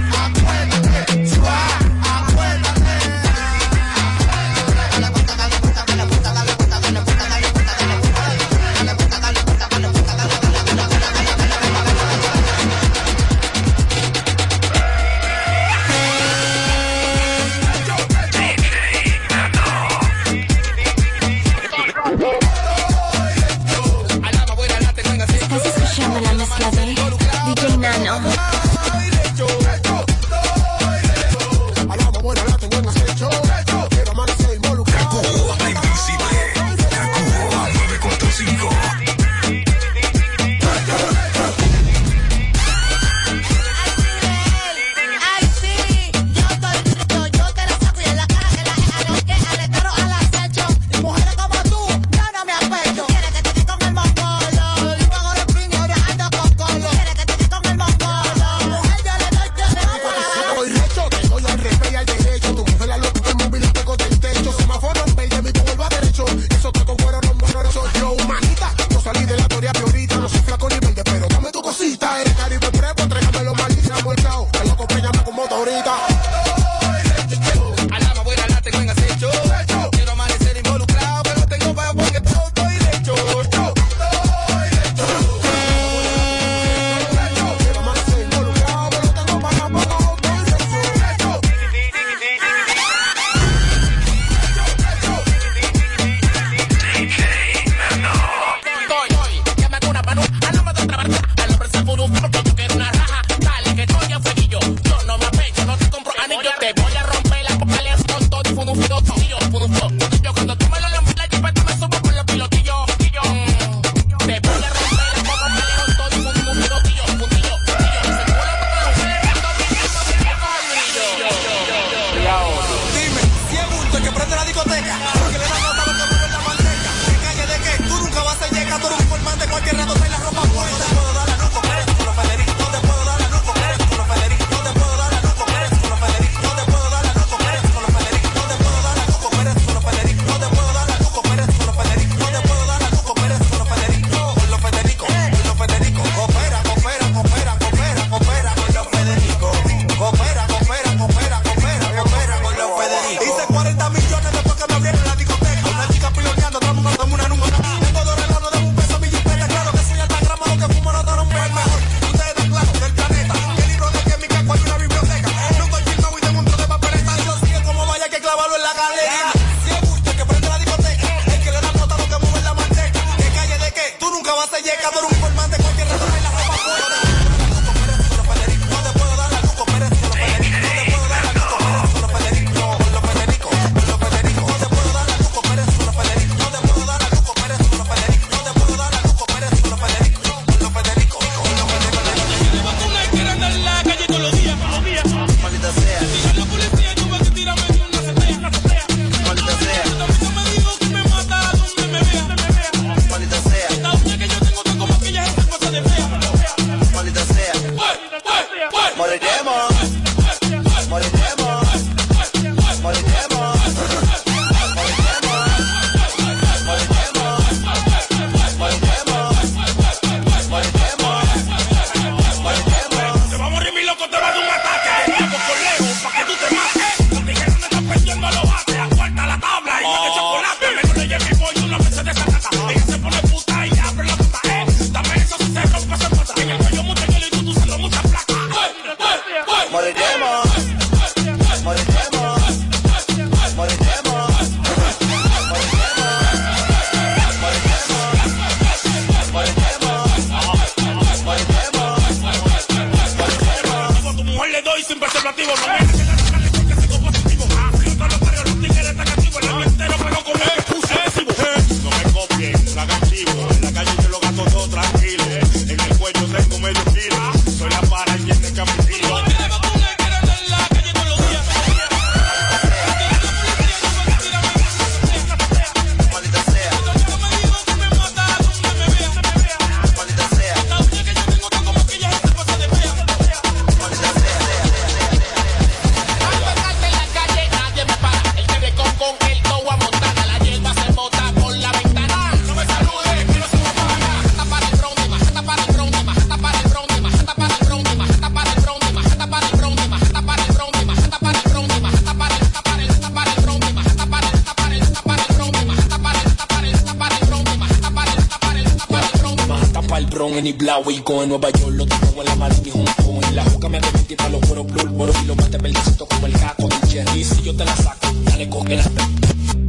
[310.15, 313.35] bron en Iblawi Con Nueva York, lo tengo en la mano y Hong Kong En
[313.35, 316.33] la juca me debí para los poros blur Boro y los mate verdecitos como el
[316.33, 317.23] caco del Jerry.
[317.23, 318.83] Si yo te la saco, dale coge la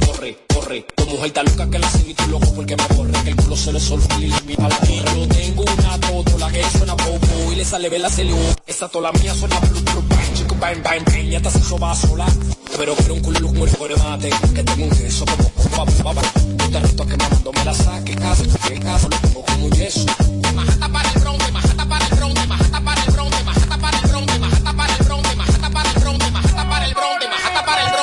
[0.06, 3.12] Corre, corre, tu mujer está loca que la sigue y tú loco porque me corre
[3.24, 6.50] Que el culo se le solfa y le mira la Yo tengo una toto, la
[6.52, 8.36] que suena poco Y le sale vela celio,
[8.66, 10.15] esa tola mía suena blue, blue,
[10.60, 12.26] bang bang bang ya te se soba sola
[12.76, 13.70] pero quiero un culo muy
[14.02, 16.22] mate que te mude eso poco poco papá
[16.58, 19.72] yo te reto que mamando me la saques caso que caso lo pongo como un
[19.72, 20.06] yeso
[20.54, 23.12] majata para el majata para el majata para el
[23.44, 24.26] majata para el para el
[24.74, 26.94] para el para el
[27.66, 27.94] para el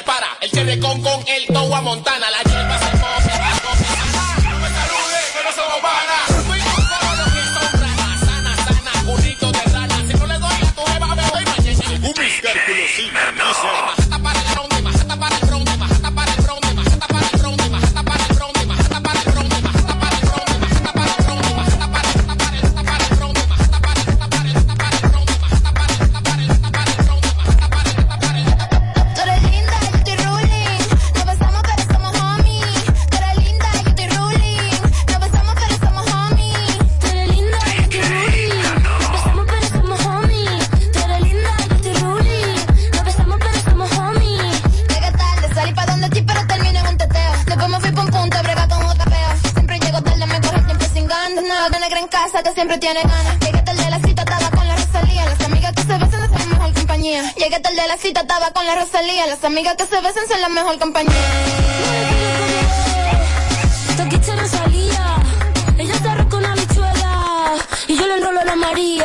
[0.00, 1.52] para el con con el
[1.82, 2.21] montana
[52.82, 53.38] tiene ganas.
[53.38, 55.24] Llegué tarde de la cita, estaba con la Rosalía.
[55.24, 57.32] Las amigas que se besan son la mejor compañía.
[57.34, 59.26] Llegué tarde de la cita, estaba con la Rosalía.
[59.28, 61.14] Las amigas que se besan son la mejor compañía.
[63.96, 65.16] Toquiche Rosalía,
[65.78, 66.56] ella está con la
[67.86, 69.01] y yo le enrolo a la María.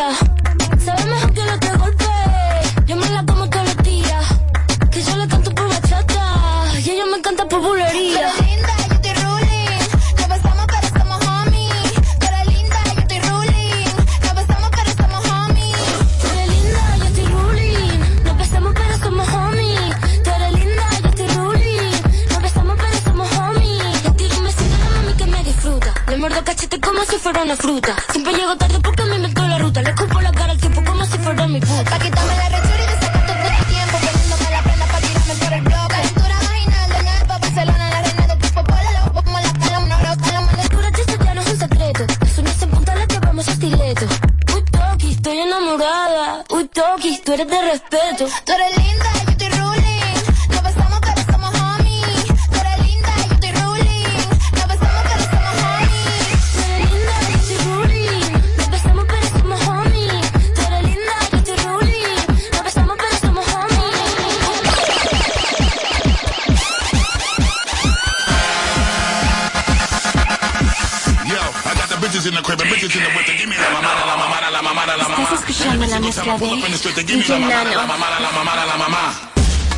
[77.07, 79.03] Give me la mamada, la mamada, la mamada, la mamá.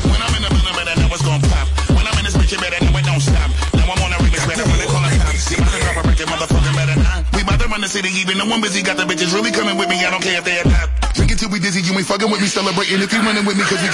[0.10, 1.70] When I'm in the building, better know what's gon' pop.
[1.94, 3.50] When I'm in this bitch, you better know it don't stop.
[3.78, 5.38] Now I'm on a remix, better run it on the top.
[5.38, 7.22] See, my drop a record, motherfucker, better not.
[7.38, 8.82] We bout to run the city, even though I'm busy.
[8.82, 11.14] Got the bitches really coming with me, I don't care if they adapt.
[11.14, 13.58] Drink it till we dizzy, you ain't fucking with me, celebrating if you running with
[13.58, 13.89] me, cause we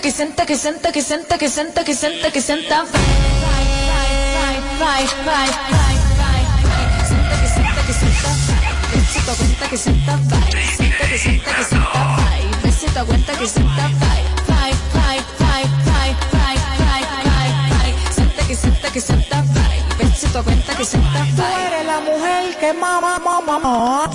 [0.00, 2.84] Senta que senta que senta que senta que senta que senta que senta.
[7.10, 8.56] Senta que senta que senta.
[9.68, 10.16] Que senta.
[10.76, 12.00] Senta que senta que senta.
[12.62, 13.76] Besito que senta.
[18.48, 19.44] Que senta que senta.
[19.98, 21.26] Besito cuenta que senta.
[21.36, 24.10] Tú eres la mujer que mamá, mamá, mamá.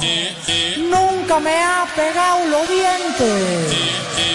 [0.77, 4.34] Nunca me ha pegado los dientes.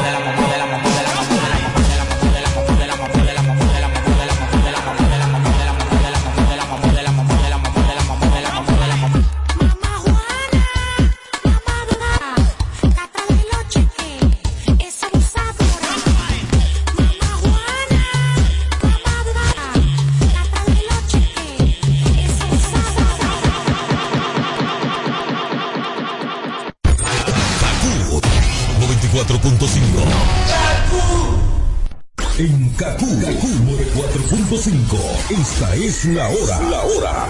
[32.81, 33.47] Kaku, Kaku
[33.93, 35.39] 4.5.
[35.39, 36.61] Esta es la hora.
[36.61, 37.27] La hora.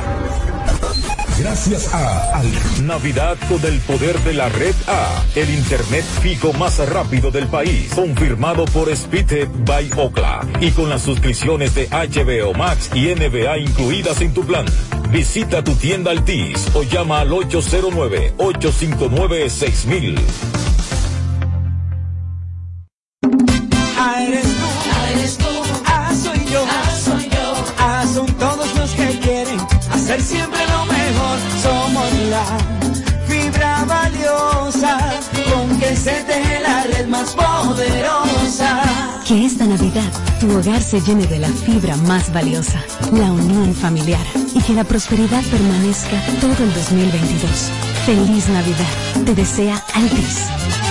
[1.37, 2.87] Gracias a Al.
[2.87, 7.91] Navidad con el poder de la red A, el internet fijo más rápido del país,
[7.93, 14.21] confirmado por Speedhead by Okla y con las suscripciones de HBO Max y NBA incluidas
[14.21, 14.65] en tu plan.
[15.09, 20.15] Visita tu tienda Altis o llama al 809 859 6000.
[30.19, 31.37] Siempre lo mejor.
[31.61, 32.45] Somos la
[33.27, 34.97] fibra valiosa
[35.51, 38.81] con que se teje la red más poderosa.
[39.25, 44.25] Que esta Navidad tu hogar se llene de la fibra más valiosa, la unión familiar,
[44.55, 47.69] y que la prosperidad permanezca todo el 2022.
[48.05, 49.23] Feliz Navidad.
[49.23, 50.90] Te desea Altis.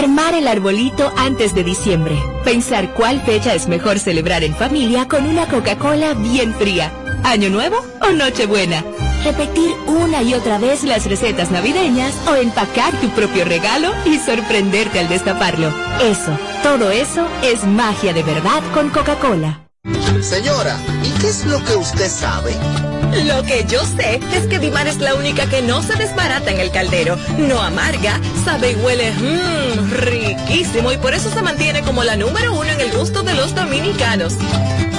[0.00, 2.18] Armar el arbolito antes de diciembre.
[2.42, 6.90] Pensar cuál fecha es mejor celebrar en familia con una Coca-Cola bien fría.
[7.22, 8.82] ¿Año Nuevo o Nochebuena?
[9.24, 15.00] Repetir una y otra vez las recetas navideñas o empacar tu propio regalo y sorprenderte
[15.00, 15.70] al destaparlo.
[16.00, 19.66] Eso, todo eso es magia de verdad con Coca-Cola.
[20.22, 22.56] Señora, ¿y qué es lo que usted sabe?
[23.12, 26.60] Lo que yo sé es que Dimar es la única que no se desbarata en
[26.60, 32.04] el caldero, no amarga, sabe y huele mmm, riquísimo y por eso se mantiene como
[32.04, 34.34] la número uno en el gusto de los dominicanos.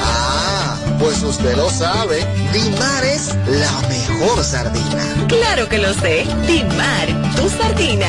[0.03, 2.26] Ah, pues usted lo sabe.
[2.53, 5.28] Dimar es la mejor sardina.
[5.28, 8.07] Claro que lo sé, Dimar, tu sardina.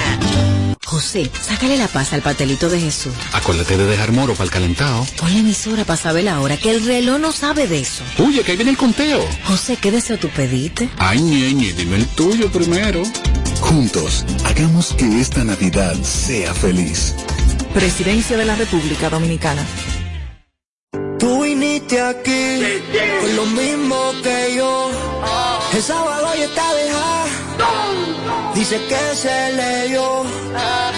[0.93, 3.15] José, sácale la paz al patelito de Jesús.
[3.33, 5.07] Acuérdate de dejar moro para el calentado.
[5.17, 8.05] Pon la emisora para saber la hora, que el reloj no sabe de eso.
[8.19, 9.27] Oye, que ahí viene el conteo.
[9.45, 10.91] José, ¿qué deseo tú pediste?
[10.99, 13.03] Ay, ñeñe, dime el tuyo primero.
[13.63, 17.15] Juntos, hagamos que esta Navidad sea feliz.
[17.73, 19.65] Presidencia de la República Dominicana.
[21.19, 22.59] Tú viniste aquí
[23.23, 24.91] con lo mismo que yo.
[25.73, 27.42] El sábado ya está dejada.
[28.55, 30.25] Dice que se leyó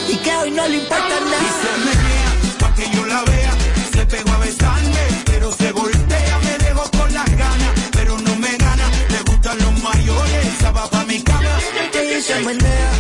[0.09, 2.59] y que hoy no le importa nada.
[2.59, 3.53] Pa' que yo la vea,
[3.93, 8.57] se pegó a besarme, pero se voltea, me dejó con las ganas, pero no me
[8.57, 11.59] gana, le gustan los mayores, esa va pa' mi cama.
[11.93, 12.91] Que se menea,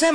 [0.00, 0.10] se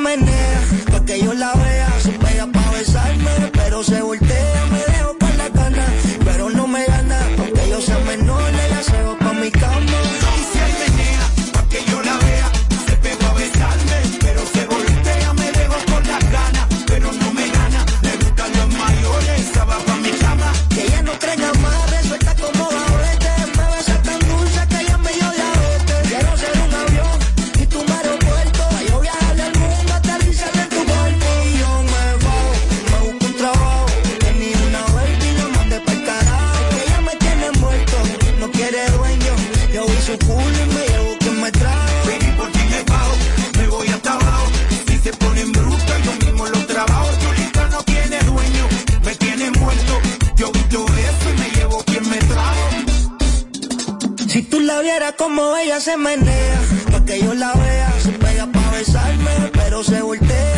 [54.27, 56.59] Si tú la vieras como ella se menea,
[56.91, 60.54] pa' que yo la vea, se pega pa' besarme, pero se voltea,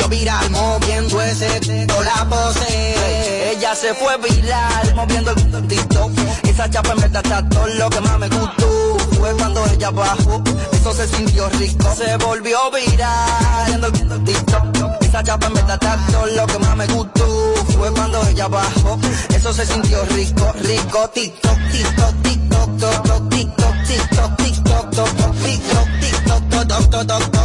[0.00, 3.50] volvió viral moviendo ese con la pose.
[3.52, 6.12] Ella se fue viral moviendo el TikTok.
[6.44, 8.96] Esa chapa en verdad está todo lo que más me gustó.
[9.18, 10.42] Fue cuando ella bajó,
[10.72, 11.94] eso se sintió rico.
[11.94, 15.02] Se volvió viral moviendo el TikTok.
[15.02, 17.54] Esa chapa en verdad está todo lo que más me gustó.
[17.76, 18.98] Fue cuando ella bajó,
[19.30, 21.10] eso se sintió rico, rico.
[21.10, 27.39] TikTok, TikTok, TikTok, TikTok, TikTok, TikTok, TikTok, TikTok, TikTok, TikTok, TikTok, TikTok.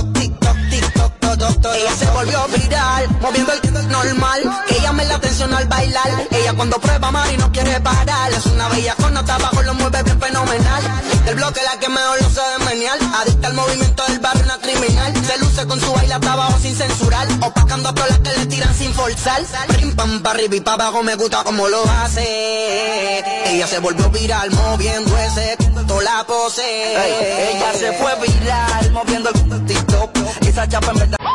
[1.73, 4.41] Ella se volvió viral, moviendo el normal.
[4.69, 6.27] Ella me la atención al bailar.
[6.31, 8.31] Ella cuando prueba Mari no quiere parar.
[8.31, 10.83] Es una bella con nota abajo, lo mueve bien fenomenal.
[11.25, 12.97] Del bloque la que mejor lo sabe menear.
[13.21, 15.13] Adicta al movimiento del barrio, una criminal.
[15.25, 17.27] Se luce con su baile hasta abajo sin censurar.
[17.41, 19.41] Opacando a todas las que le tiran sin forzar.
[19.67, 23.23] Prim pam pa arriba y pa' abajo me gusta como lo hace.
[23.47, 25.57] Ella se volvió viral moviendo ese
[25.87, 26.63] toda la pose.
[27.51, 30.17] Ella se fue viral moviendo el TikTok.
[30.41, 31.17] Esa chapa en verdad.